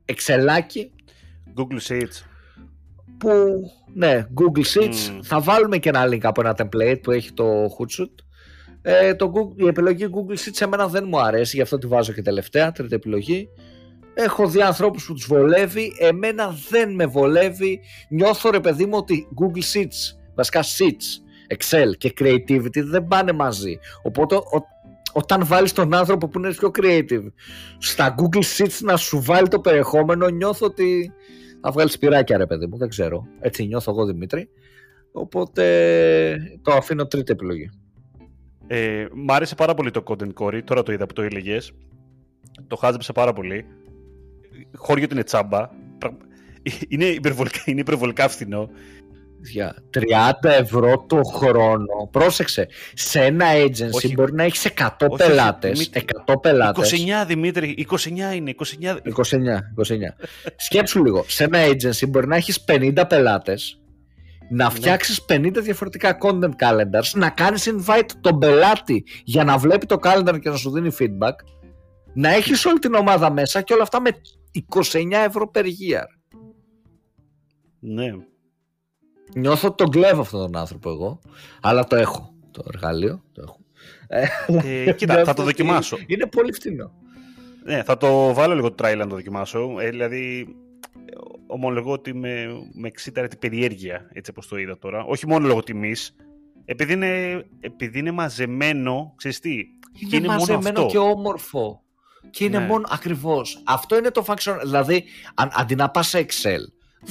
Εξελάκι 0.06 0.92
Google 1.56 1.92
Sheets 1.92 2.26
που 3.18 3.30
ναι 3.94 4.28
Google 4.40 4.66
Sheets 4.74 5.20
θα 5.24 5.40
βάλουμε 5.40 5.78
και 5.78 5.90
ένα 5.90 6.06
link 6.08 6.22
από 6.22 6.42
ένα 6.42 6.56
template 6.58 7.00
που 7.04 7.12
έχει 7.12 7.32
το 7.34 7.64
Hootsuite 7.64 8.23
ε, 8.86 9.16
το 9.16 9.32
Google, 9.36 9.62
η 9.62 9.68
επιλογή 9.68 10.10
Google 10.12 10.38
Sheets 10.38 10.62
εμένα 10.62 10.88
δεν 10.88 11.06
μου 11.08 11.20
αρέσει 11.20 11.56
γι' 11.56 11.62
αυτό 11.62 11.78
τη 11.78 11.88
βάζω 11.88 12.14
και 12.14 12.22
τελευταία 12.22 12.72
τρίτη 12.72 12.96
επιλογή 12.96 13.50
έχω 14.14 14.48
δει 14.48 14.62
ανθρώπους 14.62 15.06
που 15.06 15.14
τους 15.14 15.26
βολεύει 15.26 15.94
εμένα 16.00 16.56
δεν 16.70 16.94
με 16.94 17.06
βολεύει 17.06 17.80
νιώθω 18.10 18.50
ρε 18.50 18.60
παιδί 18.60 18.86
μου 18.86 18.98
ότι 18.98 19.28
Google 19.42 19.78
Sheets 19.78 20.18
βασικά 20.36 20.64
Sheets 20.64 21.22
Excel 21.56 21.98
και 21.98 22.14
Creativity 22.20 22.84
δεν 22.84 23.08
πάνε 23.08 23.32
μαζί 23.32 23.80
οπότε 24.04 24.36
όταν 25.14 25.46
βάλεις 25.46 25.74
τον 25.74 25.94
άνθρωπο 25.94 26.28
που 26.28 26.40
είναι 26.40 26.54
πιο 26.54 26.72
creative 26.82 27.26
στα 27.78 28.16
Google 28.18 28.44
Sheets 28.58 28.80
να 28.82 28.98
σου 28.98 29.22
βάλει 29.22 29.48
το 29.48 29.60
περιεχόμενο 29.60 30.30
νιώθω 30.30 30.66
ότι 30.66 31.12
θα 31.62 31.72
βγάλεις 31.72 31.94
σπυράκια 31.94 32.38
ρε 32.38 32.46
παιδί 32.46 32.68
μου, 32.68 32.78
δεν 32.78 32.90
ξέρω. 32.90 33.28
Έτσι 33.40 33.66
νιώθω 33.66 33.92
εγώ 33.92 34.06
Δημήτρη. 34.06 34.50
Οπότε 35.12 36.60
το 36.62 36.72
αφήνω 36.72 37.08
τρίτη 37.08 37.32
επιλογή. 37.32 37.70
Ε, 38.68 39.06
μ' 39.14 39.32
άρεσε 39.32 39.56
πάρα 39.56 39.74
πολύ 39.74 39.92
το 39.92 40.04
Content 40.08 40.34
Core, 40.34 40.62
τώρα 40.64 40.84
το 40.84 40.92
είδα 40.92 41.06
που 41.06 41.14
το 41.14 41.22
έλεγες. 41.22 41.72
Το 42.68 42.76
χάζεψα 42.76 43.14
πάρα 43.14 43.34
πολύ. 43.34 43.66
Χώριο 44.76 45.08
την 45.08 45.24
τσάμπα. 45.24 45.70
Είναι 46.88 47.06
υπερβολικά, 47.06 47.62
είναι 47.66 47.80
υπερβολικά 47.80 48.28
φθηνό 48.28 48.70
για 49.50 49.76
30 50.44 50.50
ευρώ 50.50 51.06
το 51.08 51.22
χρόνο. 51.24 52.10
Πρόσεξε, 52.12 52.68
σε 52.94 53.20
ένα 53.20 53.46
agency 53.66 54.14
μπορεί 54.14 54.34
να 54.34 54.44
έχεις 54.44 54.66
100 54.66 55.08
πελάτες. 55.18 55.90
100 56.26 56.42
πελάτες. 56.42 56.92
29 56.92 57.26
Δημήτρη, 57.28 57.88
29 57.90 58.36
είναι. 58.36 58.50
29, 58.50 58.98
29. 59.04 59.60
29. 59.76 60.16
Σκέψου 60.56 61.04
λίγο. 61.04 61.26
Σε 61.28 61.44
ένα 61.44 61.60
agency 61.68 62.10
μπορεί 62.10 62.28
να 62.28 62.36
έχεις 62.36 62.64
50 62.68 63.08
πελάτες, 63.08 63.82
να 64.54 64.64
ναι. 64.64 64.70
φτιάξεις 64.70 65.26
50 65.30 65.52
διαφορετικά 65.62 66.18
content 66.22 66.52
calendars, 66.60 67.12
να 67.14 67.30
κάνεις 67.30 67.72
invite 67.72 68.10
τον 68.22 68.40
πελάτη 68.40 69.06
για 69.24 69.44
να 69.44 69.58
βλέπει 69.58 69.86
το 69.86 69.98
calendar 70.04 70.40
και 70.42 70.50
να 70.50 70.56
σου 70.56 70.72
δίνει 70.72 70.96
feedback, 71.00 71.34
να 72.14 72.30
έχεις 72.30 72.66
όλη 72.66 72.80
την 72.80 72.94
ομάδα 72.94 73.32
μέσα 73.32 73.62
και 73.62 73.74
όλα 73.74 73.84
αυτά 73.84 74.02
με 74.02 74.10
29 74.76 75.12
ευρώ 75.12 75.52
per 75.54 75.64
year. 75.64 76.06
Ναι. 77.80 78.12
Νιώθω 79.36 79.68
ότι 79.68 79.84
τον 79.84 79.92
κλέβω 79.92 80.22
αυτόν 80.22 80.40
τον 80.40 80.62
άνθρωπο 80.62 80.90
εγώ, 80.90 81.20
αλλά 81.62 81.84
το 81.84 81.96
έχω 81.96 82.34
το 82.52 82.64
εργαλείο. 82.68 83.24
Το 83.32 83.42
έχω. 83.42 83.58
Ε, 84.64 84.94
κοίτα, 84.94 85.24
θα 85.24 85.34
το 85.34 85.44
δοκιμάσω. 85.44 85.98
Είναι 86.08 86.26
πολύ 86.26 86.54
φθηνό. 86.54 86.92
Ναι, 87.64 87.84
θα 87.84 87.98
το 87.98 88.34
βάλω 88.34 88.56
λίγο 88.56 88.72
το 88.72 88.88
trial 88.88 88.98
να 88.98 89.08
το 89.08 89.16
δοκιμάσω. 89.16 89.76
Ε, 89.80 89.90
δηλαδή, 89.90 90.56
ομολογώ 91.48 91.92
ότι 91.92 92.14
με, 92.14 92.46
με 92.74 92.88
εξήταρε 92.88 93.28
την 93.28 93.40
περιέργεια, 93.40 94.10
έτσι 94.14 94.32
όπως 94.32 94.48
το 94.48 94.58
είδα 94.58 94.78
τώρα. 94.78 95.04
Όχι 95.04 95.28
μόνο 95.28 95.48
λόγω 95.48 95.64
τιμής, 95.64 96.16
επειδή 96.66 96.94
είναι, 96.94 97.44
επειδή 97.60 98.00
είναι 98.00 98.12
μαζεμένο, 98.12 99.14
ξέρεις 99.18 99.40
τι, 99.40 99.52
είναι, 99.52 100.16
είναι 100.18 100.28
μαζεμένο 100.28 100.62
μόνο 100.64 100.86
αυτό. 100.86 100.86
και 100.86 100.98
όμορφο. 100.98 101.78
Και 102.30 102.44
είναι 102.44 102.60
Ναι. 102.60 102.66
μόνο 102.66 102.88
ακριβώς. 102.92 103.62
Αυτό 103.64 103.98
είναι 103.98 104.12
το 104.12 104.24
function. 104.28 104.58
Δηλαδή, 104.64 105.04
αν, 105.34 105.50
αντί 105.54 105.76
να 105.76 105.90
πας 105.90 106.08
σε 106.08 106.26
Excel, 106.26 106.60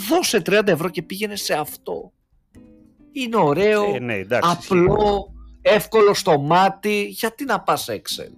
δώσε 0.08 0.42
30 0.46 0.60
ευρώ 0.66 0.88
και 0.88 1.02
πήγαινε 1.02 1.36
σε 1.36 1.54
αυτό. 1.54 2.12
Είναι 3.12 3.36
ωραίο, 3.36 3.94
Ε, 3.94 3.98
ναι, 3.98 4.14
εντάξει. 4.14 4.50
ισχύει. 4.58 4.72
απλό, 4.78 5.32
εύκολο 5.62 6.14
στο 6.14 6.38
μάτι. 6.40 7.02
Γιατί 7.04 7.44
να 7.44 7.60
πας 7.60 7.82
σε 7.82 8.02
Excel; 8.04 8.30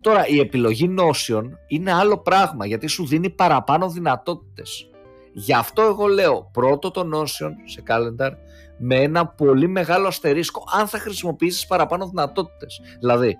Τώρα, 0.00 0.26
η 0.26 0.38
επιλογή 0.38 0.94
Notion 0.98 1.42
είναι 1.68 1.92
άλλο 1.92 2.18
πράγμα, 2.18 2.66
γιατί 2.66 2.86
σου 2.86 3.06
δίνει 3.06 3.30
παραπάνω 3.30 3.88
δυνατότητες. 3.90 4.88
Γι' 5.36 5.54
αυτό 5.54 5.82
εγώ 5.82 6.06
λέω 6.06 6.50
πρώτο 6.52 6.90
το 6.90 7.08
Notion 7.14 7.50
σε 7.64 7.82
calendar 7.88 8.30
με 8.78 8.94
ένα 8.94 9.26
πολύ 9.26 9.68
μεγάλο 9.68 10.06
αστερίσκο 10.06 10.64
αν 10.78 10.86
θα 10.86 10.98
χρησιμοποιήσεις 10.98 11.66
παραπάνω 11.66 12.08
δυνατότητες. 12.08 12.80
Δηλαδή, 12.98 13.36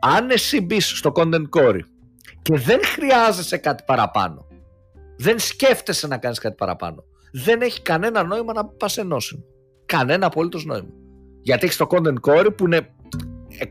αν 0.00 0.30
εσύ 0.30 0.60
μπεις 0.60 0.98
στο 0.98 1.12
content 1.14 1.44
core 1.58 1.78
και 2.42 2.58
δεν 2.58 2.80
χρειάζεσαι 2.84 3.56
κάτι 3.56 3.82
παραπάνω, 3.86 4.46
δεν 5.16 5.38
σκέφτεσαι 5.38 6.06
να 6.06 6.18
κάνεις 6.18 6.38
κάτι 6.38 6.54
παραπάνω, 6.54 7.04
δεν 7.32 7.60
έχει 7.60 7.82
κανένα 7.82 8.22
νόημα 8.22 8.52
να 8.52 8.64
πας 8.64 8.92
σε 8.92 9.06
Notion. 9.10 9.42
Κανένα 9.86 10.26
απολύτως 10.26 10.64
νόημα. 10.64 10.90
Γιατί 11.42 11.64
έχεις 11.64 11.76
το 11.76 11.86
content 11.90 12.20
core 12.20 12.56
που 12.56 12.64
είναι 12.64 12.94
ε, 13.58 13.64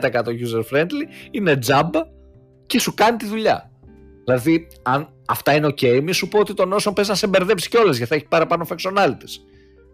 1000% 0.00 0.10
user 0.12 0.62
friendly, 0.72 1.28
είναι 1.30 1.56
τζάμπα 1.56 2.00
και 2.66 2.80
σου 2.80 2.94
κάνει 2.94 3.16
τη 3.16 3.26
δουλειά. 3.26 3.70
Δηλαδή, 4.24 4.66
αν 4.82 5.12
αυτά 5.26 5.54
είναι 5.54 5.66
ok, 5.66 6.00
μη 6.02 6.12
σου 6.12 6.28
πω 6.28 6.38
ότι 6.38 6.54
το 6.54 6.74
Notion 6.74 6.92
πες 6.94 7.08
να 7.08 7.14
σε 7.14 7.26
μπερδέψει 7.26 7.68
κιόλας 7.68 7.96
γιατί 7.96 8.10
θα 8.10 8.16
έχει 8.16 8.28
παραπάνω 8.28 8.66
functionalities. 8.68 9.34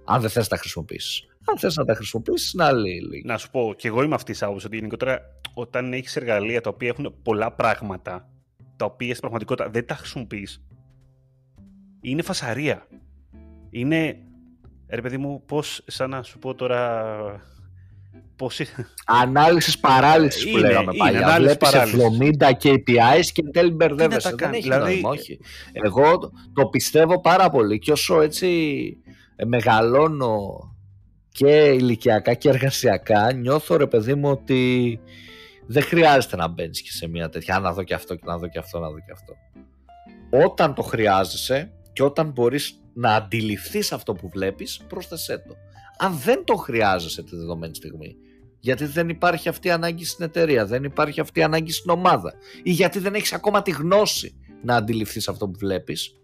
Αν 0.05 0.21
δεν 0.21 0.31
θες 0.31 0.43
να 0.43 0.49
τα 0.49 0.57
χρησιμοποιήσεις. 0.57 1.27
Αν 1.45 1.59
θες 1.59 1.77
να 1.77 1.85
τα 1.85 1.95
χρησιμοποιήσεις, 1.95 2.53
είναι 2.53 2.65
άλλη 2.65 2.91
λίγη. 2.91 3.23
Να 3.25 3.39
σου 3.39 3.51
πω, 3.51 3.75
και 3.77 3.89
εγώ 3.89 4.03
είμαι 4.03 4.15
αυτής 4.15 4.39
της 4.39 4.43
άποψης 4.43 4.67
ότι 4.67 4.77
γενικότερα 4.77 5.21
όταν 5.55 5.93
έχεις 5.93 6.17
εργαλεία 6.17 6.61
τα 6.61 6.71
οποία 6.71 6.89
έχουν 6.89 7.15
πολλά 7.23 7.53
πράγματα, 7.53 8.29
τα 8.77 8.85
οποία 8.85 9.09
στην 9.09 9.21
πραγματικότητα 9.21 9.71
δεν 9.71 9.87
τα 9.87 9.95
χρησιμοποιείς, 9.95 10.63
είναι 12.01 12.23
φασαρία. 12.23 12.87
Είναι. 13.71 14.17
Ρε 14.89 15.01
παιδί 15.01 15.17
μου, 15.17 15.45
πώς, 15.45 15.83
σαν 15.87 16.11
να 16.11 16.23
σου 16.23 16.39
πω 16.39 16.55
τώρα. 16.55 17.03
Πώς... 18.41 18.61
Ανάλυσης 19.07 19.79
παράλυσης 19.79 20.43
που 20.51 20.59
Είναι, 20.59 20.61
λέγαμε 20.69 20.91
είναι, 20.95 20.97
παλιά. 21.05 21.19
ανάλυσης 21.27 21.57
Βλέπεις 21.59 21.71
παράλυσης. 21.71 22.01
70 22.41 22.51
KPIs 22.63 23.25
και 23.33 23.43
εν 23.45 23.53
τέλει 23.53 23.71
μπερδεύεσαι. 23.71 24.21
τα 24.21 24.29
Δεν 24.29 24.37
κάνει, 24.39 24.57
έχει 24.57 24.63
δηλαδή- 24.69 24.93
νόημα, 24.93 25.09
όχι. 25.11 25.41
Εγώ 25.73 26.19
το- 26.19 26.31
το 26.53 26.67
πιστεύω 26.67 27.21
πάρα 27.21 27.51
πολύ 27.51 27.79
και 27.79 27.93
όσο 27.93 28.21
έτσι 28.21 28.49
ε, 29.37 29.45
μεγαλώνω 29.45 30.39
και 31.33 31.49
ηλικιακά 31.69 32.35
και 32.35 32.49
εργασιακά 32.49 33.33
νιώθω 33.33 33.77
ρε 33.77 33.87
παιδί 33.87 34.15
μου 34.15 34.31
ότι 34.31 35.01
δεν 35.67 35.83
χρειάζεται 35.83 36.37
να 36.37 36.49
μπαίνεις 36.49 36.83
και 36.83 36.91
σε 36.91 37.09
μια 37.09 37.29
τέτοια 37.29 37.57
«Α, 37.57 37.61
να 37.61 37.73
δω 37.73 37.83
και 37.83 37.95
αυτό 37.95 38.15
και 38.15 38.23
να 38.25 38.39
δω 38.39 38.49
και 38.49 38.59
αυτό, 38.59 38.79
να 38.79 38.89
δω 38.91 38.97
και 38.99 39.13
αυτό. 39.13 39.35
Όταν 40.47 40.75
το 40.75 40.83
χρειάζεσαι 40.83 41.73
και 41.93 42.03
όταν 42.03 42.31
μπορείς 42.31 42.81
να 42.95 43.15
αντιληφθείς 43.15 43.93
αυτό 43.93 44.13
που 44.13 44.29
βλέπεις, 44.29 44.81
πρόσθεσέ 44.89 45.39
το. 45.49 45.55
Αν 45.99 46.19
δεν 46.25 46.45
το 46.45 46.57
χρειάζεσαι 46.57 47.23
τη 47.23 47.37
δεδομένη 47.37 47.75
στιγμή, 47.75 48.17
γιατί 48.61 48.85
δεν 48.85 49.09
υπάρχει 49.09 49.49
αυτή 49.49 49.69
η 49.69 49.71
ανάγκη 49.71 50.05
στην 50.05 50.25
εταιρεία, 50.25 50.67
δεν 50.67 50.85
υπάρχει 50.85 51.21
αυτή 51.21 51.41
η 51.41 51.43
ανάγκη 51.43 51.73
στην 51.73 51.91
ομάδα 51.91 52.35
ή 52.63 52.71
γιατί 52.71 52.99
δεν 52.99 53.15
έχεις 53.15 53.33
ακόμα 53.33 53.63
τη 53.63 53.71
γνώση 53.71 54.35
να 54.63 54.77
αντιληφθείς 54.77 55.29
αυτό 55.29 55.49
που 55.49 55.59
βλέπεις, 55.59 56.15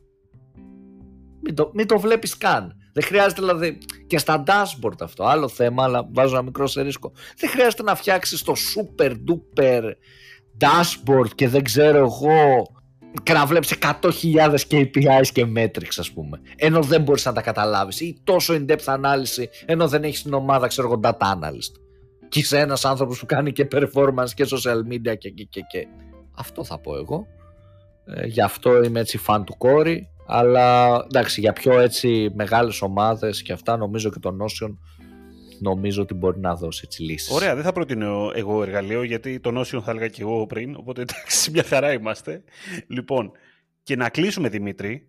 μην 1.40 1.54
το, 1.54 1.70
μην 1.74 1.86
το 1.86 1.98
βλέπεις 1.98 2.36
καν. 2.36 2.76
Δεν 2.92 3.04
χρειάζεται 3.04 3.40
δηλαδή 3.40 3.78
και 4.06 4.18
στα 4.18 4.42
dashboard 4.46 5.00
αυτό, 5.00 5.24
άλλο 5.24 5.48
θέμα, 5.48 5.84
αλλά 5.84 6.08
βάζω 6.12 6.34
ένα 6.34 6.42
μικρό 6.42 6.66
σε 6.66 6.82
ρίσκο. 6.82 7.12
Δεν 7.36 7.50
χρειάζεται 7.50 7.82
να 7.82 7.94
φτιάξεις 7.94 8.42
το 8.42 8.52
super 8.74 9.10
duper 9.10 9.82
dashboard 10.60 11.28
και 11.34 11.48
δεν 11.48 11.62
ξέρω 11.62 11.98
εγώ 11.98 12.66
και 13.22 13.32
να 13.32 13.46
βλέπεις 13.46 13.74
100.000 13.80 14.56
KPIs 14.70 15.26
και 15.32 15.46
metrics 15.56 15.96
ας 15.98 16.12
πούμε 16.12 16.40
ενώ 16.56 16.82
δεν 16.82 17.02
μπορείς 17.02 17.24
να 17.24 17.32
τα 17.32 17.40
καταλάβεις 17.40 18.00
ή 18.00 18.20
τόσο 18.24 18.54
in-depth 18.54 18.84
ανάλυση 18.84 19.48
ενώ 19.66 19.88
δεν 19.88 20.02
έχεις 20.04 20.22
την 20.22 20.32
ομάδα 20.32 20.66
ξέρω 20.66 20.88
εγώ 20.88 21.00
data 21.02 21.32
analyst 21.34 21.85
και 22.28 22.38
είσαι 22.38 22.58
ένας 22.58 22.84
άνθρωπος 22.84 23.18
που 23.18 23.26
κάνει 23.26 23.52
και 23.52 23.68
performance 23.72 24.30
και 24.34 24.46
social 24.50 24.92
media 24.92 25.18
και 25.18 25.30
και 25.30 25.44
και, 25.44 25.60
και. 25.60 25.86
αυτό 26.36 26.64
θα 26.64 26.78
πω 26.78 26.96
εγώ 26.96 27.26
ε, 28.04 28.26
γι' 28.26 28.42
αυτό 28.42 28.82
είμαι 28.82 29.00
έτσι 29.00 29.20
fan 29.26 29.42
του 29.46 29.54
κόρη 29.58 30.08
αλλά 30.26 30.96
εντάξει 31.06 31.40
για 31.40 31.52
πιο 31.52 31.80
έτσι 31.80 32.30
μεγάλες 32.34 32.82
ομάδες 32.82 33.42
και 33.42 33.52
αυτά 33.52 33.76
νομίζω 33.76 34.10
και 34.10 34.18
το 34.18 34.36
Notion 34.40 34.76
νομίζω 35.60 36.02
ότι 36.02 36.14
μπορεί 36.14 36.40
να 36.40 36.54
δώσει 36.54 36.82
έτσι 36.84 37.02
λύσεις 37.02 37.30
Ωραία, 37.30 37.54
δεν 37.54 37.64
θα 37.64 37.72
προτείνω 37.72 38.30
εγώ 38.34 38.62
εργαλείο 38.62 39.02
γιατί 39.02 39.40
το 39.40 39.60
Notion 39.60 39.80
θα 39.82 39.90
έλεγα 39.90 40.08
και 40.08 40.22
εγώ 40.22 40.46
πριν, 40.46 40.76
οπότε 40.76 41.00
εντάξει, 41.00 41.50
μια 41.50 41.62
χαρά 41.62 41.92
είμαστε. 41.92 42.42
Λοιπόν, 42.86 43.30
και 43.82 43.96
να 43.96 44.08
κλείσουμε 44.08 44.48
Δημήτρη, 44.48 45.08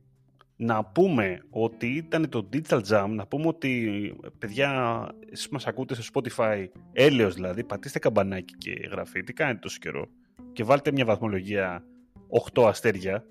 να 0.58 0.86
πούμε 0.86 1.40
ότι 1.50 1.88
ήταν 1.88 2.30
το 2.30 2.50
Digital 2.54 2.82
Jam, 2.90 3.08
να 3.10 3.28
πούμε 3.28 3.48
ότι 3.48 4.14
παιδιά, 4.38 5.10
εσείς 5.32 5.50
μας 5.50 5.68
ακούτε 5.68 5.96
στο 5.96 6.22
Spotify, 6.22 6.66
έλεος 6.92 7.34
δηλαδή, 7.34 7.64
πατήστε 7.64 8.00
καμπανάκι 8.00 8.54
και 8.58 8.72
γραφή, 8.92 9.24
τι 9.24 9.34
κάνετε 9.34 9.60
τόσο 9.60 9.78
καιρό 9.82 10.08
και 10.54 10.64
βάλτε 10.64 10.92
μια 10.92 11.06
βαθμολογία 11.06 11.84
8 12.54 12.64
αστέρια, 12.64 13.26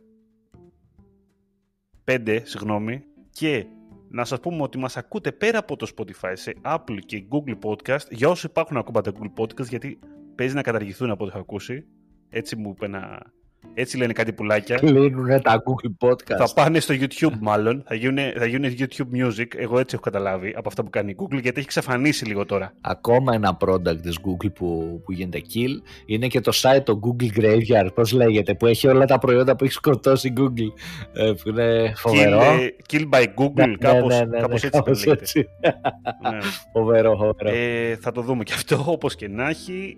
5, 2.04 2.40
συγγνώμη, 2.42 3.04
και 3.30 3.66
να 4.08 4.24
σας 4.24 4.40
πούμε 4.40 4.62
ότι 4.62 4.78
μας 4.78 4.96
ακούτε 4.96 5.32
πέρα 5.32 5.58
από 5.58 5.76
το 5.76 5.86
Spotify 5.96 6.32
σε 6.32 6.54
Apple 6.64 6.98
και 7.06 7.26
Google 7.30 7.58
Podcast, 7.62 8.10
για 8.10 8.28
όσοι 8.28 8.46
υπάρχουν 8.46 8.76
ακόμα 8.76 9.00
τα 9.00 9.12
Google 9.18 9.42
Podcast, 9.42 9.68
γιατί 9.68 9.98
παίζει 10.34 10.54
να 10.54 10.62
καταργηθούν 10.62 11.10
από 11.10 11.24
ό,τι 11.24 11.32
έχω 11.32 11.42
ακούσει. 11.42 11.86
Έτσι 12.28 12.56
μου 12.56 12.70
είπε 12.70 12.84
ένα... 12.84 13.32
Έτσι 13.74 13.96
λένε 13.96 14.12
κάτι 14.12 14.32
πουλάκια. 14.32 14.76
κλείνουν 14.76 15.42
τα 15.42 15.62
Google 15.64 16.08
Podcast 16.08 16.36
Θα 16.38 16.52
πάνε 16.54 16.80
στο 16.80 16.94
YouTube 16.94 17.38
μάλλον, 17.40 17.82
θα 17.86 17.94
γίνουν, 17.94 18.18
θα 18.38 18.46
γίνουν 18.46 18.74
YouTube 18.78 19.16
Music, 19.24 19.46
εγώ 19.56 19.78
έτσι 19.78 19.94
έχω 19.94 20.04
καταλάβει 20.04 20.54
από 20.56 20.68
αυτά 20.68 20.82
που 20.82 20.90
κάνει 20.90 21.10
η 21.10 21.16
Google, 21.18 21.40
γιατί 21.42 21.58
έχει 21.58 21.68
ξαφανίσει 21.68 22.24
λίγο 22.24 22.46
τώρα. 22.46 22.72
Ακόμα 22.80 23.34
ένα 23.34 23.56
product 23.64 24.00
της 24.02 24.18
Google 24.18 24.52
που, 24.54 25.00
που 25.04 25.12
γίνεται 25.12 25.40
kill 25.54 25.82
είναι 26.06 26.26
και 26.26 26.40
το 26.40 26.52
site 26.54 26.82
το 26.84 27.00
Google 27.02 27.40
Graveyard, 27.40 27.88
πώς 27.94 28.12
λέγεται, 28.12 28.54
που 28.54 28.66
έχει 28.66 28.88
όλα 28.88 29.04
τα 29.04 29.18
προϊόντα 29.18 29.56
που 29.56 29.64
έχει 29.64 29.72
σκοτώσει 29.72 30.28
η 30.28 30.32
Google, 30.36 30.72
ε, 31.12 31.32
που 31.42 31.48
είναι 31.48 31.92
φοβερό. 31.96 32.40
Kill, 32.40 32.60
ε, 32.60 32.68
kill 32.92 33.08
by 33.10 33.24
Google, 33.24 33.52
Ναι, 33.54 33.66
ναι, 33.66 33.76
κάπως, 33.76 34.18
ναι, 34.18 34.24
ναι, 34.24 34.38
κάπως 34.40 34.62
ναι, 34.62 34.68
έτσι 34.68 34.70
κάπως 34.70 35.04
λέγεται. 35.04 35.22
έτσι. 35.22 35.48
Ναι. 35.60 36.38
Φοβερό, 36.72 37.16
φοβερό. 37.16 37.50
Ε, 37.56 37.96
θα 38.00 38.12
το 38.12 38.20
δούμε 38.20 38.42
και 38.42 38.52
αυτό 38.52 38.84
όπως 38.86 39.14
και 39.14 39.28
να 39.28 39.48
έχει. 39.48 39.96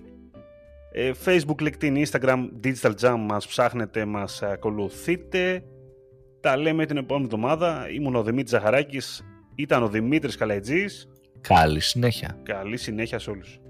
Ε, 1.00 1.10
Facebook, 1.24 1.62
LinkedIn, 1.62 2.04
Instagram, 2.06 2.48
Digital 2.64 2.92
Jam 3.00 3.16
μας 3.18 3.46
ψάχνετε, 3.46 4.04
μας 4.04 4.42
ακολουθείτε. 4.42 5.62
Τα 6.40 6.56
λέμε 6.56 6.86
την 6.86 6.96
επόμενη 6.96 7.24
εβδομάδα. 7.24 7.90
Ήμουν 7.90 8.14
ο 8.14 8.22
Δημήτρης 8.22 8.50
Ζαχαράκης, 8.50 9.24
ήταν 9.54 9.82
ο 9.82 9.88
Δημήτρης 9.88 10.36
Καλαϊτζής. 10.36 11.08
Καλή 11.40 11.80
συνέχεια. 11.80 12.38
Καλή 12.42 12.76
συνέχεια 12.76 13.18
σε 13.18 13.30
όλους. 13.30 13.60